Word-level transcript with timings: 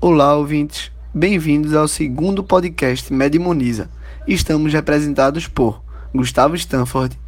Olá, 0.00 0.36
ouvintes. 0.36 0.92
Bem-vindos 1.12 1.74
ao 1.74 1.88
segundo 1.88 2.44
podcast 2.44 3.12
Medimoniza. 3.12 3.90
Estamos 4.28 4.72
representados 4.72 5.48
por 5.48 5.82
Gustavo 6.14 6.54
Stanford, 6.54 7.18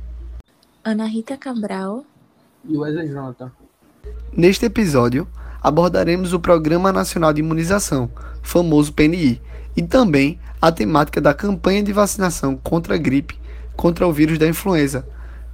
Ana 0.85 1.04
Rita 1.04 1.37
Cabral 1.37 2.04
e 2.64 2.79
Wesley 2.79 3.09
Jonathan. 3.09 3.51
Neste 4.33 4.67
episódio, 4.67 5.27
abordaremos 5.61 6.33
o 6.33 6.38
Programa 6.38 6.93
Nacional 6.93 7.33
de 7.33 7.41
Imunização, 7.41 8.09
famoso 8.41 8.93
PNI, 8.93 9.43
e 9.77 9.82
também 9.82 10.39
a 10.62 10.71
temática 10.71 11.21
da 11.21 11.34
campanha 11.34 11.82
de 11.82 11.93
vacinação 11.93 12.57
contra 12.57 12.95
a 12.95 12.98
gripe, 12.98 13.37
contra 13.75 14.07
o 14.07 14.12
vírus 14.12 14.39
da 14.39 14.46
influenza, 14.46 15.05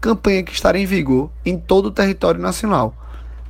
campanha 0.03 0.43
que 0.43 0.53
estará 0.53 0.79
em 0.79 0.85
vigor 0.85 1.31
em 1.47 1.59
todo 1.59 1.87
o 1.87 1.91
território 1.91 2.39
nacional. 2.39 2.95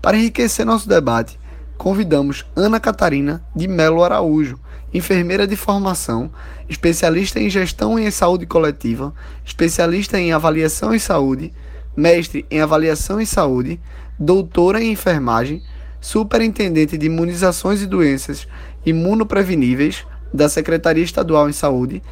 Para 0.00 0.16
enriquecer 0.16 0.64
nosso 0.64 0.88
debate, 0.88 1.36
convidamos 1.76 2.44
Ana 2.54 2.80
Catarina 2.80 3.44
de 3.54 3.68
Melo 3.68 4.02
Araújo, 4.02 4.58
enfermeira 4.92 5.46
de 5.46 5.56
formação, 5.56 6.30
especialista 6.68 7.38
em 7.38 7.50
gestão 7.50 7.98
em 7.98 8.10
saúde 8.10 8.46
coletiva, 8.46 9.14
especialista 9.44 10.18
em 10.18 10.32
avaliação 10.32 10.94
em 10.94 10.98
saúde, 10.98 11.52
mestre 11.96 12.46
em 12.50 12.60
avaliação 12.60 13.20
em 13.20 13.26
saúde, 13.26 13.80
doutora 14.18 14.82
em 14.82 14.92
enfermagem, 14.92 15.62
superintendente 16.00 16.96
de 16.96 17.06
imunizações 17.06 17.82
e 17.82 17.86
doenças 17.86 18.46
imunopreveníveis 18.84 20.06
da 20.32 20.48
Secretaria 20.48 21.04
Estadual 21.04 21.48
em 21.48 21.52
Saúde 21.52 22.02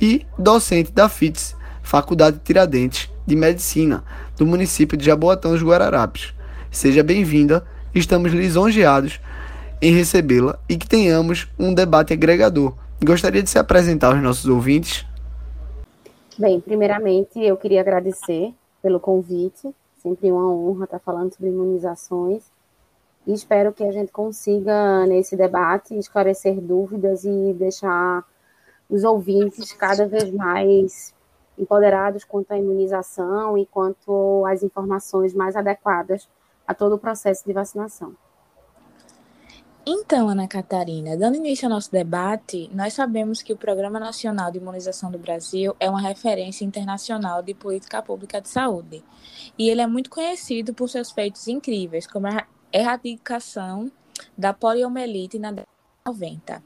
e 0.00 0.26
docente 0.38 0.92
da 0.92 1.08
FITS, 1.08 1.54
Faculdade 1.82 2.40
Tiradentes 2.42 3.10
de 3.26 3.36
Medicina, 3.36 4.04
do 4.36 4.46
município 4.46 4.96
de 4.96 5.04
Jaboatão 5.04 5.52
dos 5.52 5.62
Guararapes. 5.62 6.34
Seja 6.70 7.02
bem-vinda 7.02 7.64
Estamos 7.94 8.32
lisonjeados 8.32 9.20
em 9.80 9.94
recebê-la 9.94 10.58
e 10.68 10.76
que 10.76 10.88
tenhamos 10.88 11.48
um 11.56 11.72
debate 11.72 12.12
agregador. 12.12 12.74
Gostaria 13.00 13.40
de 13.40 13.48
se 13.48 13.56
apresentar 13.56 14.12
aos 14.12 14.20
nossos 14.20 14.46
ouvintes? 14.46 15.06
Bem, 16.36 16.60
primeiramente 16.60 17.40
eu 17.40 17.56
queria 17.56 17.80
agradecer 17.80 18.52
pelo 18.82 18.98
convite. 18.98 19.72
Sempre 20.02 20.32
uma 20.32 20.52
honra 20.52 20.86
estar 20.86 20.98
falando 20.98 21.34
sobre 21.34 21.50
imunizações. 21.50 22.42
E 23.24 23.32
espero 23.32 23.72
que 23.72 23.84
a 23.84 23.92
gente 23.92 24.10
consiga, 24.10 25.06
nesse 25.06 25.36
debate, 25.36 25.96
esclarecer 25.96 26.60
dúvidas 26.60 27.24
e 27.24 27.54
deixar 27.56 28.24
os 28.90 29.04
ouvintes 29.04 29.72
cada 29.72 30.04
vez 30.08 30.32
mais 30.32 31.14
empoderados 31.56 32.24
quanto 32.24 32.50
à 32.50 32.58
imunização 32.58 33.56
e 33.56 33.64
quanto 33.66 34.44
às 34.46 34.64
informações 34.64 35.32
mais 35.32 35.54
adequadas 35.54 36.28
a 36.66 36.74
todo 36.74 36.94
o 36.94 36.98
processo 36.98 37.44
de 37.44 37.52
vacinação. 37.52 38.16
Então, 39.86 40.30
Ana 40.30 40.48
Catarina, 40.48 41.14
dando 41.14 41.36
início 41.36 41.66
ao 41.66 41.74
nosso 41.74 41.92
debate, 41.92 42.70
nós 42.72 42.94
sabemos 42.94 43.42
que 43.42 43.52
o 43.52 43.56
Programa 43.56 44.00
Nacional 44.00 44.50
de 44.50 44.56
Imunização 44.56 45.10
do 45.10 45.18
Brasil 45.18 45.76
é 45.78 45.90
uma 45.90 46.00
referência 46.00 46.64
internacional 46.64 47.42
de 47.42 47.52
política 47.52 48.00
pública 48.00 48.40
de 48.40 48.48
saúde. 48.48 49.04
E 49.58 49.68
ele 49.68 49.82
é 49.82 49.86
muito 49.86 50.08
conhecido 50.08 50.72
por 50.72 50.88
seus 50.88 51.10
feitos 51.10 51.46
incríveis, 51.48 52.06
como 52.06 52.26
a 52.26 52.46
erradicação 52.72 53.92
da 54.38 54.54
poliomielite 54.54 55.38
na 55.38 55.50
década 55.50 55.68
de 56.06 56.12
90. 56.12 56.62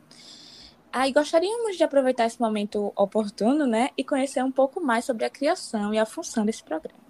Aí 0.93 1.13
gostaríamos 1.13 1.77
de 1.77 1.83
aproveitar 1.83 2.25
esse 2.25 2.41
momento 2.41 2.93
oportuno, 2.95 3.67
né, 3.67 3.91
e 3.97 4.05
conhecer 4.05 4.45
um 4.45 4.53
pouco 4.53 4.81
mais 4.81 5.05
sobre 5.05 5.25
a 5.25 5.31
criação 5.31 5.93
e 5.93 5.99
a 5.99 6.07
função 6.07 6.47
desse 6.47 6.63
programa. 6.63 7.08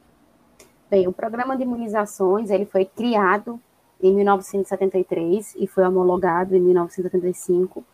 Bem, 0.91 1.06
o 1.06 1.12
programa 1.12 1.55
de 1.55 1.64
imunizações 1.64 2.48
ele 2.48 2.64
foi 2.64 2.86
criado 2.86 3.61
em 4.03 4.14
1973 4.14 5.55
e 5.58 5.67
foi 5.67 5.84
homologado 5.84 6.56
em 6.56 6.61
1975. 6.61 7.84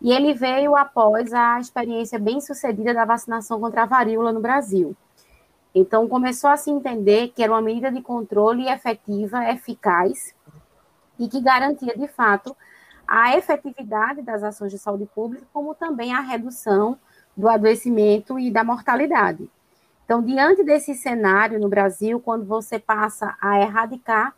E 0.00 0.12
ele 0.12 0.32
veio 0.34 0.76
após 0.76 1.32
a 1.32 1.58
experiência 1.58 2.16
bem 2.16 2.40
sucedida 2.40 2.94
da 2.94 3.04
vacinação 3.04 3.58
contra 3.58 3.82
a 3.82 3.86
varíola 3.86 4.32
no 4.32 4.40
Brasil. 4.40 4.94
Então, 5.74 6.06
começou 6.06 6.48
a 6.48 6.56
se 6.56 6.70
entender 6.70 7.32
que 7.34 7.42
era 7.42 7.52
uma 7.52 7.60
medida 7.60 7.90
de 7.90 8.00
controle 8.00 8.68
efetiva, 8.68 9.50
eficaz 9.50 10.32
e 11.18 11.26
que 11.26 11.40
garantia, 11.40 11.96
de 11.96 12.06
fato, 12.06 12.56
a 13.06 13.36
efetividade 13.36 14.22
das 14.22 14.44
ações 14.44 14.70
de 14.70 14.78
saúde 14.78 15.06
pública, 15.06 15.44
como 15.52 15.74
também 15.74 16.14
a 16.14 16.20
redução 16.20 16.96
do 17.36 17.48
adoecimento 17.48 18.38
e 18.38 18.48
da 18.48 18.62
mortalidade. 18.62 19.50
Então, 20.08 20.22
diante 20.22 20.64
desse 20.64 20.94
cenário 20.94 21.60
no 21.60 21.68
Brasil, 21.68 22.18
quando 22.18 22.46
você 22.46 22.78
passa 22.78 23.36
a 23.38 23.60
erradicar 23.60 24.34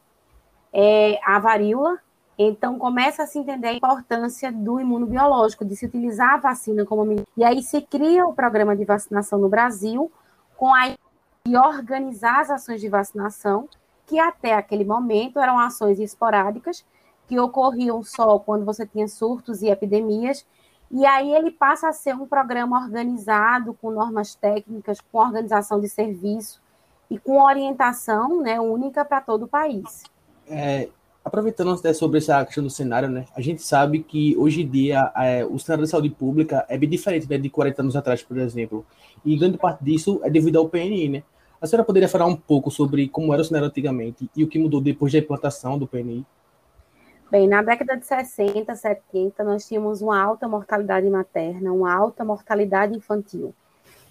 é, 0.72 1.20
a 1.24 1.38
varíola, 1.38 1.96
então 2.36 2.76
começa 2.76 3.22
a 3.22 3.26
se 3.28 3.38
entender 3.38 3.68
a 3.68 3.74
importância 3.74 4.50
do 4.50 4.80
imunobiológico, 4.80 5.64
de 5.64 5.76
se 5.76 5.86
utilizar 5.86 6.34
a 6.34 6.38
vacina 6.38 6.84
como 6.84 7.24
E 7.36 7.44
aí 7.44 7.62
se 7.62 7.80
cria 7.82 8.26
o 8.26 8.34
programa 8.34 8.74
de 8.74 8.84
vacinação 8.84 9.38
no 9.38 9.48
Brasil, 9.48 10.10
com 10.56 10.74
a 10.74 10.88
de 11.46 11.56
organizar 11.56 12.40
as 12.40 12.50
ações 12.50 12.80
de 12.80 12.88
vacinação, 12.88 13.68
que 14.06 14.18
até 14.18 14.54
aquele 14.54 14.84
momento 14.84 15.38
eram 15.38 15.56
ações 15.56 16.00
esporádicas, 16.00 16.84
que 17.28 17.38
ocorriam 17.38 18.02
só 18.02 18.40
quando 18.40 18.64
você 18.64 18.84
tinha 18.84 19.06
surtos 19.06 19.62
e 19.62 19.68
epidemias, 19.68 20.44
e 20.90 21.06
aí 21.06 21.32
ele 21.32 21.52
passa 21.52 21.88
a 21.88 21.92
ser 21.92 22.14
um 22.14 22.26
programa 22.26 22.82
organizado, 22.82 23.74
com 23.74 23.90
normas 23.90 24.34
técnicas, 24.34 24.98
com 25.00 25.18
organização 25.18 25.80
de 25.80 25.88
serviço 25.88 26.60
e 27.08 27.18
com 27.18 27.40
orientação 27.40 28.40
né, 28.42 28.60
única 28.60 29.04
para 29.04 29.20
todo 29.20 29.44
o 29.44 29.48
país. 29.48 30.02
É, 30.48 30.88
aproveitando 31.24 31.70
até 31.70 31.92
sobre 31.92 32.18
essa 32.18 32.44
questão 32.44 32.64
do 32.64 32.70
cenário, 32.70 33.08
né, 33.08 33.26
a 33.36 33.40
gente 33.40 33.62
sabe 33.62 34.02
que 34.02 34.36
hoje 34.36 34.62
em 34.62 34.68
dia 34.68 35.12
é, 35.16 35.44
o 35.44 35.58
cenário 35.60 35.84
da 35.84 35.90
saúde 35.90 36.10
pública 36.10 36.66
é 36.68 36.76
bem 36.76 36.88
diferente 36.88 37.28
né, 37.30 37.38
de 37.38 37.48
40 37.48 37.82
anos 37.82 37.94
atrás, 37.94 38.22
por 38.22 38.36
exemplo. 38.38 38.84
E 39.24 39.36
grande 39.36 39.58
parte 39.58 39.84
disso 39.84 40.20
é 40.24 40.30
devido 40.30 40.58
ao 40.58 40.68
PNI, 40.68 41.08
né? 41.08 41.22
A 41.60 41.66
senhora 41.66 41.84
poderia 41.84 42.08
falar 42.08 42.26
um 42.26 42.34
pouco 42.34 42.70
sobre 42.70 43.06
como 43.06 43.32
era 43.32 43.42
o 43.42 43.44
cenário 43.44 43.68
antigamente 43.68 44.28
e 44.34 44.42
o 44.42 44.48
que 44.48 44.58
mudou 44.58 44.80
depois 44.80 45.12
da 45.12 45.18
implantação 45.18 45.78
do 45.78 45.86
PNI? 45.86 46.24
Bem, 47.30 47.46
na 47.46 47.62
década 47.62 47.96
de 47.96 48.04
60, 48.04 48.74
70, 48.74 49.44
nós 49.44 49.64
tínhamos 49.64 50.02
uma 50.02 50.20
alta 50.20 50.48
mortalidade 50.48 51.08
materna, 51.08 51.72
uma 51.72 51.94
alta 51.94 52.24
mortalidade 52.24 52.96
infantil. 52.96 53.54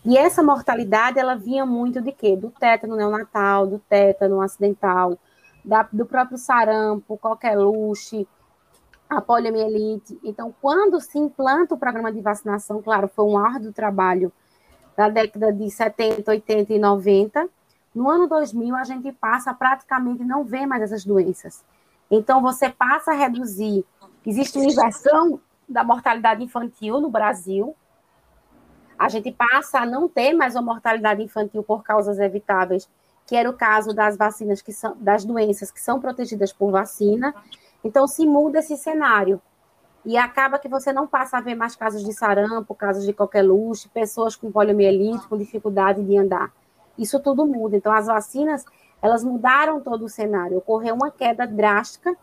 E 0.06 0.18
essa 0.18 0.42
mortalidade, 0.42 1.20
ela 1.20 1.36
vinha 1.36 1.66
muito 1.66 2.00
de 2.00 2.14
quê? 2.14 2.38
Do 2.38 2.50
tétano 2.50 2.96
neonatal, 2.96 3.68
do 3.68 3.78
tétano 3.78 4.40
acidental, 4.40 5.20
da, 5.66 5.86
do 5.92 6.06
próprio 6.06 6.38
sarampo, 6.38 7.18
qualquer 7.18 7.58
luxe, 7.58 8.26
a 9.10 9.20
poliomielite. 9.20 10.18
Então, 10.24 10.56
quando 10.62 11.02
se 11.02 11.20
implanta 11.20 11.76
o 11.76 11.78
programa 11.78 12.14
de 12.14 12.22
vacinação, 12.22 12.82
claro, 12.82 13.10
foi 13.10 13.26
um 13.26 13.38
árduo 13.38 13.74
trabalho 13.74 14.32
da 14.96 15.10
década 15.10 15.52
de 15.52 15.70
70, 15.70 16.32
80 16.32 16.74
e 16.74 16.80
90, 16.80 17.50
no 17.94 18.10
ano 18.10 18.30
2000 18.30 18.74
a 18.78 18.86
gente 18.86 19.12
passa 19.12 19.52
a 19.52 19.54
praticamente 19.54 20.24
não 20.24 20.46
ver 20.46 20.66
mais 20.66 20.84
essas 20.84 21.04
doenças. 21.04 21.66
Então, 22.10 22.42
você 22.42 22.70
passa 22.70 23.12
a 23.12 23.16
reduzir. 23.16 23.86
Existe 24.26 24.58
uma 24.58 24.72
inversão 24.72 25.40
da 25.68 25.84
mortalidade 25.84 26.44
infantil 26.44 27.00
no 27.00 27.10
Brasil. 27.10 27.76
A 28.98 29.08
gente 29.08 29.32
passa 29.32 29.80
a 29.80 29.86
não 29.86 30.10
ter 30.10 30.34
mais 30.34 30.56
uma 30.56 30.62
mortalidade 30.62 31.22
infantil 31.22 31.64
por 31.64 31.84
causas 31.84 32.20
evitáveis, 32.20 32.90
que 33.26 33.36
era 33.36 33.50
o 33.50 33.54
caso 33.54 33.94
das 33.94 34.18
vacinas 34.18 34.62
que 34.62 34.74
são 34.74 34.98
das 35.00 35.24
doenças 35.24 35.72
que 35.72 35.80
são 35.80 36.00
protegidas 36.00 36.52
por 36.52 36.72
vacina. 36.72 37.34
Então, 37.84 38.08
se 38.08 38.26
muda 38.26 38.60
esse 38.60 38.76
cenário. 38.76 39.42
E 40.04 40.18
acaba 40.18 40.58
que 40.58 40.68
você 40.68 40.92
não 40.92 41.06
passa 41.06 41.38
a 41.38 41.42
ver 41.42 41.56
mais 41.56 41.76
casos 41.76 42.04
de 42.04 42.14
sarampo, 42.14 42.74
casos 42.74 43.06
de 43.06 43.14
qualquer 43.14 43.44
luxo, 43.44 43.90
pessoas 43.90 44.36
com 44.36 44.52
poliomielite, 44.52 45.28
com 45.28 45.38
dificuldade 45.38 46.04
de 46.04 46.18
andar. 46.18 46.52
Isso 46.98 47.20
tudo 47.20 47.46
muda. 47.46 47.78
Então, 47.78 47.94
as 47.94 48.08
vacinas 48.08 48.66
elas 49.02 49.24
mudaram 49.24 49.80
todo 49.80 50.06
o 50.06 50.10
cenário. 50.10 50.58
Ocorreu 50.58 50.96
uma 50.96 51.12
queda 51.12 51.48
drástica 51.48 52.16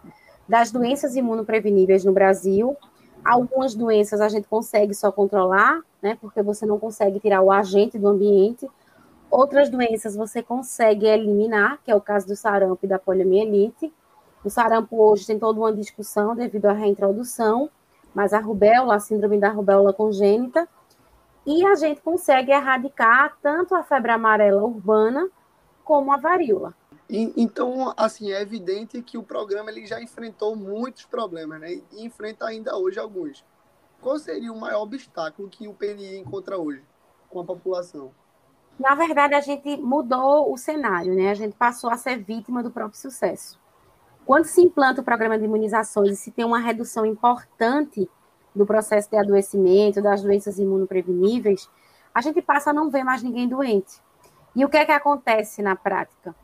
das 0.48 0.70
doenças 0.70 1.16
imunopreveníveis 1.16 2.04
no 2.04 2.12
Brasil. 2.12 2.76
Algumas 3.24 3.74
doenças 3.74 4.20
a 4.20 4.28
gente 4.28 4.46
consegue 4.46 4.94
só 4.94 5.10
controlar, 5.10 5.80
né, 6.00 6.16
porque 6.20 6.42
você 6.42 6.64
não 6.64 6.78
consegue 6.78 7.18
tirar 7.18 7.42
o 7.42 7.50
agente 7.50 7.98
do 7.98 8.08
ambiente. 8.08 8.68
Outras 9.30 9.68
doenças 9.68 10.14
você 10.14 10.42
consegue 10.42 11.06
eliminar, 11.06 11.80
que 11.82 11.90
é 11.90 11.94
o 11.94 12.00
caso 12.00 12.26
do 12.28 12.36
sarampo 12.36 12.78
e 12.84 12.88
da 12.88 12.98
poliomielite. 12.98 13.92
O 14.44 14.50
sarampo 14.50 14.96
hoje 15.02 15.26
tem 15.26 15.38
toda 15.38 15.58
uma 15.58 15.72
discussão 15.72 16.36
devido 16.36 16.66
à 16.66 16.72
reintrodução, 16.72 17.68
mas 18.14 18.32
a 18.32 18.38
rubéola, 18.38 18.94
a 18.94 19.00
síndrome 19.00 19.38
da 19.38 19.50
rubéola 19.50 19.92
congênita, 19.92 20.68
e 21.44 21.66
a 21.66 21.74
gente 21.74 22.00
consegue 22.00 22.52
erradicar 22.52 23.36
tanto 23.42 23.74
a 23.74 23.82
febre 23.82 24.12
amarela 24.12 24.62
urbana 24.62 25.28
como 25.86 26.12
a 26.12 26.16
varíola. 26.16 26.74
Então, 27.08 27.94
assim, 27.96 28.32
é 28.32 28.42
evidente 28.42 29.00
que 29.00 29.16
o 29.16 29.22
programa 29.22 29.70
ele 29.70 29.86
já 29.86 30.02
enfrentou 30.02 30.56
muitos 30.56 31.04
problemas, 31.04 31.60
né? 31.60 31.80
E 31.92 32.04
enfrenta 32.04 32.44
ainda 32.44 32.76
hoje 32.76 32.98
alguns. 32.98 33.44
Qual 34.00 34.18
seria 34.18 34.52
o 34.52 34.60
maior 34.60 34.82
obstáculo 34.82 35.48
que 35.48 35.68
o 35.68 35.72
PNI 35.72 36.18
encontra 36.18 36.58
hoje 36.58 36.82
com 37.30 37.38
a 37.38 37.44
população? 37.44 38.10
Na 38.76 38.96
verdade, 38.96 39.34
a 39.34 39.40
gente 39.40 39.76
mudou 39.76 40.52
o 40.52 40.58
cenário, 40.58 41.14
né? 41.14 41.30
A 41.30 41.34
gente 41.34 41.54
passou 41.56 41.88
a 41.88 41.96
ser 41.96 42.18
vítima 42.18 42.64
do 42.64 42.70
próprio 42.72 42.98
sucesso. 42.98 43.56
Quando 44.24 44.46
se 44.46 44.60
implanta 44.60 45.00
o 45.00 45.04
programa 45.04 45.38
de 45.38 45.44
imunizações 45.44 46.10
e 46.10 46.16
se 46.16 46.32
tem 46.32 46.44
uma 46.44 46.58
redução 46.58 47.06
importante 47.06 48.10
do 48.52 48.66
processo 48.66 49.08
de 49.08 49.16
adoecimento, 49.16 50.02
das 50.02 50.20
doenças 50.20 50.58
imunopreveníveis, 50.58 51.70
a 52.12 52.20
gente 52.20 52.42
passa 52.42 52.70
a 52.70 52.72
não 52.72 52.90
ver 52.90 53.04
mais 53.04 53.22
ninguém 53.22 53.46
doente. 53.46 54.04
E 54.56 54.64
o 54.64 54.70
que 54.70 54.78
é 54.78 54.86
que 54.86 54.92
acontece 54.92 55.60
na 55.60 55.76
prática? 55.76 56.34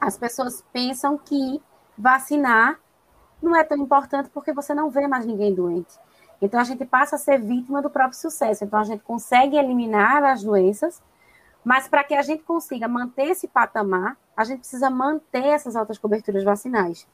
As 0.00 0.16
pessoas 0.16 0.64
pensam 0.72 1.18
que 1.18 1.62
vacinar 1.96 2.80
não 3.42 3.54
é 3.54 3.62
tão 3.62 3.76
importante 3.76 4.30
porque 4.30 4.54
você 4.54 4.72
não 4.72 4.88
vê 4.88 5.06
mais 5.06 5.26
ninguém 5.26 5.54
doente. 5.54 5.94
Então 6.40 6.58
a 6.58 6.64
gente 6.64 6.86
passa 6.86 7.16
a 7.16 7.18
ser 7.18 7.38
vítima 7.38 7.82
do 7.82 7.90
próprio 7.90 8.18
sucesso. 8.18 8.64
Então 8.64 8.78
a 8.78 8.84
gente 8.84 9.02
consegue 9.02 9.54
eliminar 9.54 10.24
as 10.24 10.42
doenças, 10.42 11.02
mas 11.62 11.86
para 11.86 12.02
que 12.02 12.14
a 12.14 12.22
gente 12.22 12.42
consiga 12.42 12.88
manter 12.88 13.26
esse 13.26 13.46
patamar, 13.46 14.16
a 14.34 14.42
gente 14.42 14.60
precisa 14.60 14.88
manter 14.88 15.44
essas 15.44 15.76
altas 15.76 15.98
coberturas 15.98 16.42
vacinais. 16.42 17.06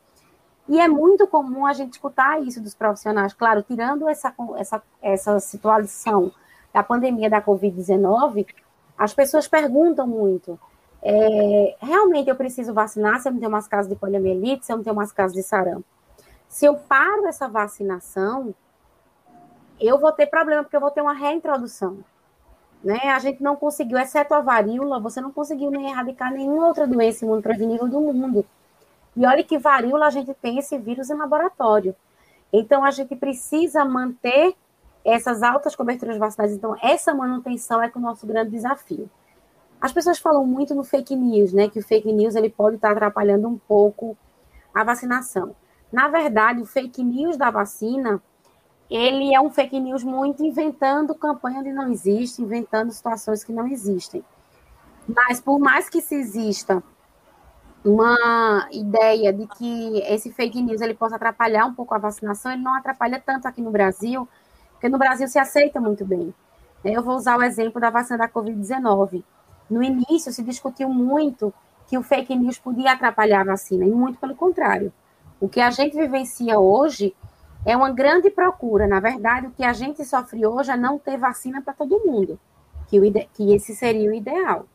E 0.69 0.81
é 0.81 0.87
muito 0.87 1.27
comum 1.27 1.67
a 1.67 1.73
gente 1.73 1.95
escutar 1.95 2.41
isso 2.41 2.61
dos 2.61 2.75
profissionais, 2.75 3.33
claro, 3.33 3.61
tirando 3.65 4.09
essa, 4.09 4.33
essa, 4.57 4.83
essa 5.03 5.41
situação 5.41 6.31
da 6.73 6.85
pandemia 6.85 7.29
da 7.29 7.43
Covid-19, 7.43 8.47
as 9.03 9.13
pessoas 9.13 9.49
perguntam 9.49 10.07
muito: 10.07 10.59
é, 11.03 11.77
realmente 11.81 12.31
eu 12.31 12.37
preciso 12.37 12.73
vacinar 12.73 13.21
se 13.21 13.29
eu 13.29 13.33
não 13.33 13.41
tenho 13.41 13.51
mais 13.51 13.67
casos 13.67 13.89
de 13.91 13.97
poliomielite, 13.97 14.65
se 14.65 14.73
eu 14.73 14.77
não 14.77 14.85
tenho 14.85 14.95
mais 14.95 15.11
casos 15.11 15.37
de 15.37 15.43
sarampo? 15.43 15.85
Se 16.49 16.67
eu 16.67 16.77
paro 16.77 17.27
essa 17.27 17.49
vacinação, 17.49 18.55
eu 19.81 19.99
vou 19.99 20.13
ter 20.13 20.27
problema, 20.27 20.63
porque 20.63 20.77
eu 20.77 20.81
vou 20.81 20.93
ter 20.93 21.01
uma 21.01 21.15
reintrodução. 21.15 21.99
Né? 22.85 22.99
A 23.09 23.19
gente 23.19 23.43
não 23.43 23.57
conseguiu, 23.57 23.99
exceto 23.99 24.35
a 24.35 24.41
varíola, 24.41 25.01
você 25.01 25.21
não 25.21 25.33
conseguiu 25.33 25.71
nem 25.71 25.89
erradicar 25.89 26.33
nenhuma 26.33 26.69
outra 26.69 26.87
doença 26.87 27.25
imunoprevenível 27.25 27.89
do 27.89 28.01
mundo. 28.01 28.47
E 29.17 29.27
olha 29.27 29.43
que 29.43 29.59
varíola 29.59 30.07
a 30.07 30.11
gente 30.11 30.33
tem 30.35 30.59
esse 30.59 30.79
vírus 30.79 31.11
em 31.11 31.17
laboratório. 31.17 31.97
Então, 32.53 32.85
a 32.85 32.91
gente 32.91 33.17
precisa 33.17 33.85
manter 33.85 34.55
essas 35.05 35.43
altas 35.43 35.75
coberturas 35.75 36.17
vacinais. 36.17 36.53
Então, 36.53 36.77
essa 36.81 37.15
manutenção 37.15 37.83
é, 37.83 37.87
é 37.87 37.93
o 37.95 38.01
nosso 38.01 38.27
grande 38.27 38.51
desafio. 38.51 39.11
As 39.81 39.93
pessoas 39.93 40.19
falam 40.19 40.47
muito 40.47 40.75
no 40.75 40.85
fake 40.85 41.17
news, 41.17 41.53
né? 41.53 41.69
Que 41.69 41.81
o 41.81 41.83
fake 41.83 42.13
news 42.13 42.37
ele 42.37 42.49
pode 42.49 42.77
estar 42.77 42.93
atrapalhando 42.93 43.49
um 43.49 43.59
pouco 43.59 44.17
a 44.73 44.85
vacinação. 44.85 45.55
Na 45.91 46.09
verdade, 46.09 46.61
o 46.63 46.67
fake 46.67 47.03
news 47.03 47.37
da 47.37 47.51
vacina, 47.51 48.23
ele 48.89 49.35
é 49.35 49.41
um 49.41 49.51
fake 49.51 49.79
news 49.81 50.05
muito 50.05 50.45
inventando 50.45 51.15
campanha 51.15 51.61
onde 51.61 51.73
não 51.73 51.91
existe, 51.91 52.41
inventando 52.41 52.93
situações 52.93 53.43
que 53.43 53.53
não 53.53 53.67
existem. 53.67 54.25
Mas 55.07 55.41
por 55.41 55.59
mais 55.59 55.89
que 55.89 56.01
se 56.01 56.15
exista 56.15 56.83
uma 57.85 58.69
ideia 58.71 59.33
de 59.33 59.47
que 59.49 59.99
esse 60.07 60.31
fake 60.31 60.63
news 60.63 60.81
ele 60.81 60.95
possa 60.95 61.17
atrapalhar 61.17 61.67
um 61.67 61.75
pouco 61.75 61.95
a 61.95 61.99
vacinação, 61.99 62.53
ele 62.53 62.63
não 62.63 62.75
atrapalha 62.75 63.21
tanto 63.25 63.47
aqui 63.47 63.61
no 63.61 63.71
Brasil, 63.71 64.29
porque 64.83 64.91
no 64.91 64.99
Brasil 64.99 65.29
se 65.29 65.39
aceita 65.39 65.81
muito 65.81 66.05
bem. 66.05 66.35
Eu 66.85 67.05
vou 67.05 67.15
usar 67.15 67.39
o 67.39 67.43
exemplo 67.45 67.81
da 67.81 67.89
vacina 67.89 68.19
da 68.19 68.29
Covid-19. 68.29 69.23
No 69.71 69.81
início 69.81 70.33
se 70.33 70.43
discutiu 70.43 70.89
muito 70.89 71.55
que 71.87 71.97
o 71.97 72.03
fake 72.03 72.35
news 72.35 72.59
podia 72.59 72.91
atrapalhar 72.91 73.43
a 73.43 73.53
vacina, 73.53 73.85
e 73.85 73.93
muito 73.93 74.19
pelo 74.19 74.35
contrário. 74.35 74.93
O 75.41 75.49
que 75.49 75.61
a 75.61 75.71
gente 75.71 75.97
vivencia 75.97 76.59
hoje 76.59 77.15
é 77.65 77.77
uma 77.77 77.93
grande 77.93 78.29
procura. 78.29 78.89
Na 78.89 78.99
verdade, 78.99 79.47
o 79.47 79.51
que 79.53 79.63
a 79.63 79.73
gente 79.73 80.05
sofre 80.05 80.45
hoje 80.45 80.73
é 80.73 80.77
não 80.77 80.99
ter 80.99 81.17
vacina 81.17 81.63
para 81.63 81.75
todo 81.75 82.05
mundo, 82.05 82.37
que, 82.89 82.99
o 82.99 83.13
que 83.35 83.55
esse 83.55 83.77
seria 83.77 84.11
o 84.11 84.15
ideal. 84.15 84.67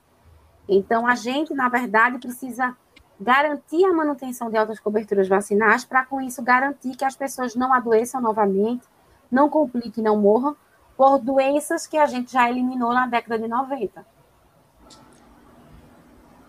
Então, 0.70 1.06
a 1.06 1.16
gente, 1.16 1.54
na 1.54 1.68
verdade, 1.68 2.18
precisa 2.18 2.74
garantir 3.20 3.84
a 3.84 3.92
manutenção 3.92 4.50
de 4.50 4.56
altas 4.56 4.80
coberturas 4.80 5.28
vacinais 5.28 5.84
para, 5.84 6.06
com 6.06 6.22
isso, 6.22 6.42
garantir 6.42 6.96
que 6.96 7.04
as 7.04 7.18
pessoas 7.18 7.56
não 7.56 7.74
adoeçam 7.74 8.22
novamente, 8.22 8.88
não 9.32 9.50
complique, 9.50 10.02
não 10.02 10.18
morram 10.18 10.56
por 10.96 11.20
doenças 11.20 11.86
que 11.86 11.98
a 11.98 12.08
gente 12.08 12.34
já 12.34 12.50
eliminou 12.50 12.94
na 12.94 13.06
década 13.08 13.38
de 13.38 13.48
90. 13.48 14.06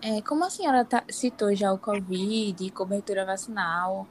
É, 0.01 0.21
como 0.21 0.45
a 0.45 0.49
senhora 0.49 0.85
tá, 0.85 1.03
citou 1.09 1.53
já 1.53 1.73
o 1.73 1.77
Covid 1.77 2.71
cobertura 2.71 3.25
vacinal, 3.25 4.07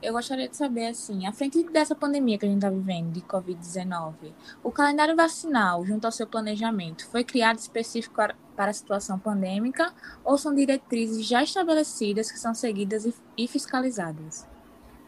eu 0.00 0.12
gostaria 0.12 0.48
de 0.48 0.56
saber, 0.56 0.88
assim, 0.88 1.26
à 1.26 1.32
frente 1.32 1.62
dessa 1.70 1.94
pandemia 1.94 2.36
que 2.36 2.44
a 2.44 2.48
gente 2.48 2.58
está 2.58 2.70
vivendo, 2.70 3.12
de 3.12 3.20
Covid-19, 3.22 4.32
o 4.62 4.72
calendário 4.72 5.14
vacinal, 5.14 5.84
junto 5.84 6.04
ao 6.04 6.12
seu 6.12 6.26
planejamento, 6.26 7.06
foi 7.06 7.22
criado 7.22 7.58
específico 7.58 8.14
para 8.14 8.70
a 8.70 8.72
situação 8.72 9.18
pandêmica 9.18 9.92
ou 10.24 10.36
são 10.36 10.54
diretrizes 10.54 11.24
já 11.26 11.42
estabelecidas 11.42 12.32
que 12.32 12.38
são 12.38 12.54
seguidas 12.54 13.06
e 13.36 13.46
fiscalizadas? 13.46 14.51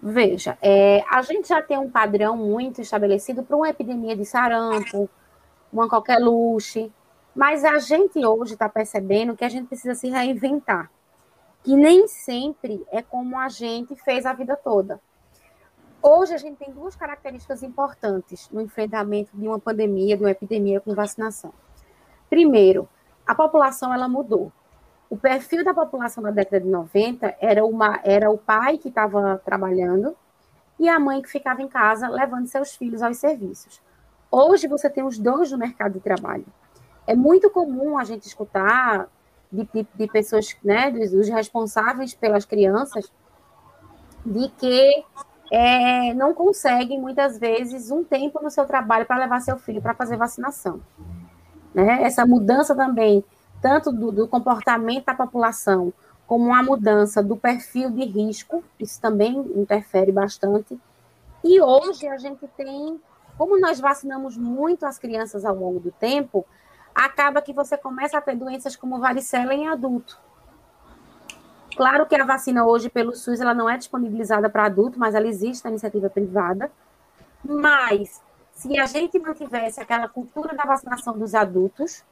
Veja, 0.06 0.58
é, 0.60 1.02
a 1.08 1.22
gente 1.22 1.48
já 1.48 1.62
tem 1.62 1.78
um 1.78 1.90
padrão 1.90 2.36
muito 2.36 2.78
estabelecido 2.78 3.42
para 3.42 3.56
uma 3.56 3.70
epidemia 3.70 4.14
de 4.14 4.26
sarampo, 4.26 5.08
uma 5.72 5.88
qualquer 5.88 6.18
luxe, 6.18 6.92
mas 7.34 7.64
a 7.64 7.78
gente 7.78 8.22
hoje 8.22 8.52
está 8.52 8.68
percebendo 8.68 9.34
que 9.34 9.46
a 9.46 9.48
gente 9.48 9.66
precisa 9.66 9.94
se 9.94 10.10
reinventar, 10.10 10.90
que 11.62 11.74
nem 11.74 12.06
sempre 12.06 12.84
é 12.92 13.00
como 13.00 13.38
a 13.38 13.48
gente 13.48 13.96
fez 13.96 14.26
a 14.26 14.34
vida 14.34 14.54
toda. 14.56 15.00
Hoje 16.02 16.34
a 16.34 16.38
gente 16.38 16.58
tem 16.58 16.70
duas 16.70 16.94
características 16.94 17.62
importantes 17.62 18.50
no 18.50 18.60
enfrentamento 18.60 19.30
de 19.32 19.48
uma 19.48 19.58
pandemia, 19.58 20.18
de 20.18 20.22
uma 20.22 20.32
epidemia 20.32 20.82
com 20.82 20.94
vacinação. 20.94 21.50
Primeiro, 22.28 22.86
a 23.26 23.34
população 23.34 23.90
ela 23.90 24.06
mudou. 24.06 24.52
O 25.08 25.16
perfil 25.16 25.64
da 25.64 25.74
população 25.74 26.22
na 26.22 26.30
década 26.30 26.60
de 26.60 26.68
90 26.68 27.36
era, 27.40 27.64
uma, 27.64 28.00
era 28.02 28.30
o 28.30 28.38
pai 28.38 28.78
que 28.78 28.88
estava 28.88 29.40
trabalhando 29.44 30.16
e 30.78 30.88
a 30.88 30.98
mãe 30.98 31.22
que 31.22 31.28
ficava 31.28 31.62
em 31.62 31.68
casa 31.68 32.08
levando 32.08 32.46
seus 32.46 32.74
filhos 32.74 33.02
aos 33.02 33.18
serviços. 33.18 33.80
Hoje 34.30 34.66
você 34.66 34.90
tem 34.90 35.04
os 35.04 35.18
dois 35.18 35.52
no 35.52 35.58
mercado 35.58 35.92
de 35.92 36.00
trabalho. 36.00 36.46
É 37.06 37.14
muito 37.14 37.50
comum 37.50 37.98
a 37.98 38.04
gente 38.04 38.26
escutar 38.26 39.08
de, 39.52 39.68
de, 39.72 39.86
de 39.94 40.06
pessoas, 40.08 40.56
né, 40.64 40.90
dos, 40.90 41.10
dos, 41.10 41.28
responsáveis 41.28 42.14
pelas 42.14 42.44
crianças, 42.44 43.12
de 44.26 44.48
que 44.48 45.04
é, 45.52 46.14
não 46.14 46.34
conseguem 46.34 47.00
muitas 47.00 47.38
vezes 47.38 47.90
um 47.90 48.02
tempo 48.02 48.42
no 48.42 48.50
seu 48.50 48.64
trabalho 48.64 49.06
para 49.06 49.18
levar 49.18 49.40
seu 49.40 49.56
filho 49.56 49.80
para 49.80 49.94
fazer 49.94 50.16
vacinação. 50.16 50.80
Né? 51.72 52.02
Essa 52.02 52.26
mudança 52.26 52.74
também 52.74 53.24
tanto 53.64 53.90
do, 53.90 54.12
do 54.12 54.28
comportamento 54.28 55.06
da 55.06 55.14
população, 55.14 55.90
como 56.26 56.54
a 56.54 56.62
mudança 56.62 57.22
do 57.22 57.34
perfil 57.34 57.88
de 57.88 58.04
risco, 58.04 58.62
isso 58.78 59.00
também 59.00 59.38
interfere 59.56 60.12
bastante. 60.12 60.78
E 61.42 61.58
hoje 61.62 62.06
a 62.06 62.18
gente 62.18 62.46
tem, 62.58 63.00
como 63.38 63.58
nós 63.58 63.80
vacinamos 63.80 64.36
muito 64.36 64.84
as 64.84 64.98
crianças 64.98 65.46
ao 65.46 65.54
longo 65.54 65.80
do 65.80 65.90
tempo, 65.90 66.44
acaba 66.94 67.40
que 67.40 67.54
você 67.54 67.74
começa 67.74 68.18
a 68.18 68.20
ter 68.20 68.36
doenças 68.36 68.76
como 68.76 68.98
varicela 68.98 69.54
em 69.54 69.66
adulto. 69.66 70.20
Claro 71.74 72.04
que 72.04 72.14
a 72.14 72.24
vacina 72.26 72.66
hoje 72.66 72.90
pelo 72.90 73.16
SUS 73.16 73.40
ela 73.40 73.54
não 73.54 73.68
é 73.68 73.78
disponibilizada 73.78 74.50
para 74.50 74.66
adulto, 74.66 74.98
mas 74.98 75.14
ela 75.14 75.26
existe 75.26 75.64
na 75.64 75.70
iniciativa 75.70 76.10
privada. 76.10 76.70
Mas 77.42 78.20
se 78.52 78.78
a 78.78 78.84
gente 78.84 79.18
mantivesse 79.18 79.80
aquela 79.80 80.06
cultura 80.06 80.54
da 80.54 80.64
vacinação 80.64 81.18
dos 81.18 81.34
adultos, 81.34 82.04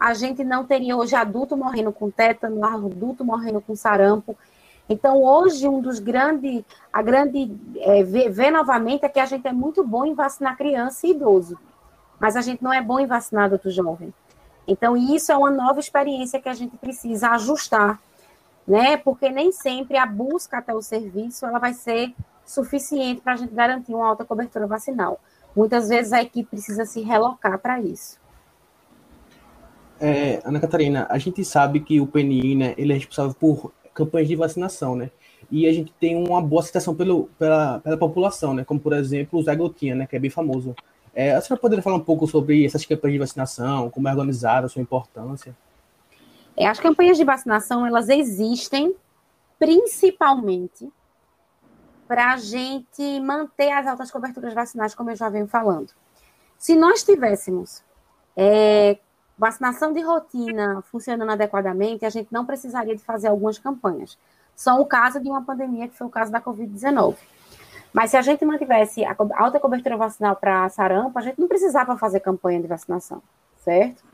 a 0.00 0.14
gente 0.14 0.42
não 0.42 0.64
teria 0.64 0.96
hoje 0.96 1.14
adulto 1.14 1.54
morrendo 1.54 1.92
com 1.92 2.10
tétano, 2.10 2.64
adulto 2.64 3.22
morrendo 3.22 3.60
com 3.60 3.76
sarampo. 3.76 4.34
Então, 4.88 5.22
hoje, 5.22 5.68
um 5.68 5.80
dos 5.80 5.98
grandes, 5.98 6.64
a 6.90 7.02
grande, 7.02 7.54
é, 7.76 8.02
ver, 8.02 8.30
ver 8.30 8.50
novamente 8.50 9.04
é 9.04 9.08
que 9.10 9.20
a 9.20 9.26
gente 9.26 9.46
é 9.46 9.52
muito 9.52 9.84
bom 9.84 10.06
em 10.06 10.14
vacinar 10.14 10.56
criança 10.56 11.06
e 11.06 11.10
idoso, 11.10 11.58
mas 12.18 12.34
a 12.34 12.40
gente 12.40 12.64
não 12.64 12.72
é 12.72 12.80
bom 12.80 12.98
em 12.98 13.06
vacinar 13.06 13.44
adulto 13.44 13.70
jovem. 13.70 14.12
Então, 14.66 14.96
isso 14.96 15.30
é 15.30 15.36
uma 15.36 15.50
nova 15.50 15.78
experiência 15.78 16.40
que 16.40 16.48
a 16.48 16.54
gente 16.54 16.76
precisa 16.78 17.30
ajustar, 17.32 18.00
né? 18.66 18.96
Porque 18.96 19.28
nem 19.28 19.52
sempre 19.52 19.98
a 19.98 20.06
busca 20.06 20.58
até 20.58 20.72
o 20.74 20.80
serviço 20.80 21.44
ela 21.44 21.58
vai 21.58 21.74
ser 21.74 22.14
suficiente 22.44 23.20
para 23.20 23.34
a 23.34 23.36
gente 23.36 23.54
garantir 23.54 23.94
uma 23.94 24.08
alta 24.08 24.24
cobertura 24.24 24.66
vacinal. 24.66 25.20
Muitas 25.54 25.88
vezes 25.88 26.12
a 26.12 26.22
equipe 26.22 26.50
precisa 26.50 26.84
se 26.84 27.00
relocar 27.00 27.58
para 27.58 27.80
isso. 27.80 28.19
É, 30.00 30.40
Ana 30.44 30.58
Catarina, 30.58 31.06
a 31.10 31.18
gente 31.18 31.44
sabe 31.44 31.80
que 31.80 32.00
o 32.00 32.06
PNI, 32.06 32.54
né, 32.54 32.74
ele 32.78 32.92
é 32.92 32.96
responsável 32.96 33.34
por 33.34 33.70
campanhas 33.92 34.28
de 34.28 34.34
vacinação, 34.34 34.96
né? 34.96 35.10
E 35.50 35.66
a 35.66 35.72
gente 35.72 35.92
tem 36.00 36.16
uma 36.16 36.40
boa 36.40 36.62
aceitação 36.62 36.94
pelo, 36.94 37.28
pela, 37.38 37.80
pela 37.80 37.96
população, 37.98 38.54
né? 38.54 38.64
Como, 38.64 38.80
por 38.80 38.94
exemplo, 38.94 39.38
o 39.38 39.42
Zé 39.42 39.54
Gotinha, 39.54 39.94
né, 39.94 40.06
que 40.06 40.16
é 40.16 40.18
bem 40.18 40.30
famoso. 40.30 40.74
É, 41.14 41.34
a 41.34 41.40
senhora 41.40 41.60
poderia 41.60 41.82
falar 41.82 41.96
um 41.96 42.04
pouco 42.04 42.26
sobre 42.26 42.64
essas 42.64 42.86
campanhas 42.86 43.14
de 43.14 43.18
vacinação, 43.18 43.90
como 43.90 44.08
é 44.08 44.10
organizada, 44.12 44.68
sua 44.68 44.80
importância? 44.80 45.54
É, 46.56 46.66
as 46.66 46.80
campanhas 46.80 47.18
de 47.18 47.24
vacinação, 47.24 47.86
elas 47.86 48.08
existem 48.08 48.94
principalmente 49.58 50.88
para 52.08 52.32
a 52.32 52.36
gente 52.38 53.20
manter 53.20 53.70
as 53.70 53.86
altas 53.86 54.10
coberturas 54.10 54.54
vacinais, 54.54 54.94
como 54.94 55.10
eu 55.10 55.16
já 55.16 55.28
venho 55.28 55.46
falando. 55.46 55.92
Se 56.58 56.74
nós 56.74 57.02
tivéssemos 57.02 57.82
é, 58.36 58.98
vacinação 59.40 59.90
de 59.90 60.02
rotina 60.02 60.82
funcionando 60.82 61.30
adequadamente, 61.30 62.04
a 62.04 62.10
gente 62.10 62.28
não 62.30 62.44
precisaria 62.44 62.94
de 62.94 63.02
fazer 63.02 63.28
algumas 63.28 63.58
campanhas. 63.58 64.18
só 64.54 64.78
o 64.78 64.84
caso 64.84 65.18
de 65.18 65.26
uma 65.26 65.42
pandemia, 65.42 65.88
que 65.88 65.96
foi 65.96 66.06
o 66.06 66.10
caso 66.10 66.30
da 66.30 66.38
Covid-19. 66.38 67.16
Mas 67.90 68.10
se 68.10 68.18
a 68.18 68.20
gente 68.20 68.44
mantivesse 68.44 69.02
a 69.02 69.16
alta 69.36 69.58
cobertura 69.58 69.96
vacinal 69.96 70.36
para 70.36 70.68
sarampo, 70.68 71.18
a 71.18 71.22
gente 71.22 71.40
não 71.40 71.48
precisava 71.48 71.96
fazer 71.96 72.20
campanha 72.20 72.60
de 72.60 72.66
vacinação, 72.66 73.22
certo? 73.56 74.04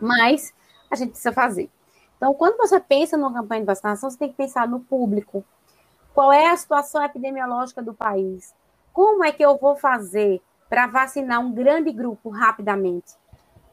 Mas 0.00 0.54
a 0.88 0.94
gente 0.94 1.10
precisa 1.10 1.32
fazer. 1.32 1.68
Então, 2.16 2.32
quando 2.32 2.56
você 2.56 2.78
pensa 2.78 3.16
numa 3.16 3.34
campanha 3.34 3.62
de 3.62 3.66
vacinação, 3.66 4.08
você 4.08 4.16
tem 4.16 4.28
que 4.28 4.36
pensar 4.36 4.68
no 4.68 4.78
público. 4.78 5.44
Qual 6.14 6.32
é 6.32 6.48
a 6.48 6.56
situação 6.56 7.02
epidemiológica 7.02 7.82
do 7.82 7.92
país? 7.92 8.54
Como 8.92 9.24
é 9.24 9.32
que 9.32 9.44
eu 9.44 9.58
vou 9.58 9.74
fazer 9.74 10.40
para 10.68 10.86
vacinar 10.86 11.40
um 11.40 11.52
grande 11.52 11.90
grupo 11.90 12.30
rapidamente? 12.30 13.18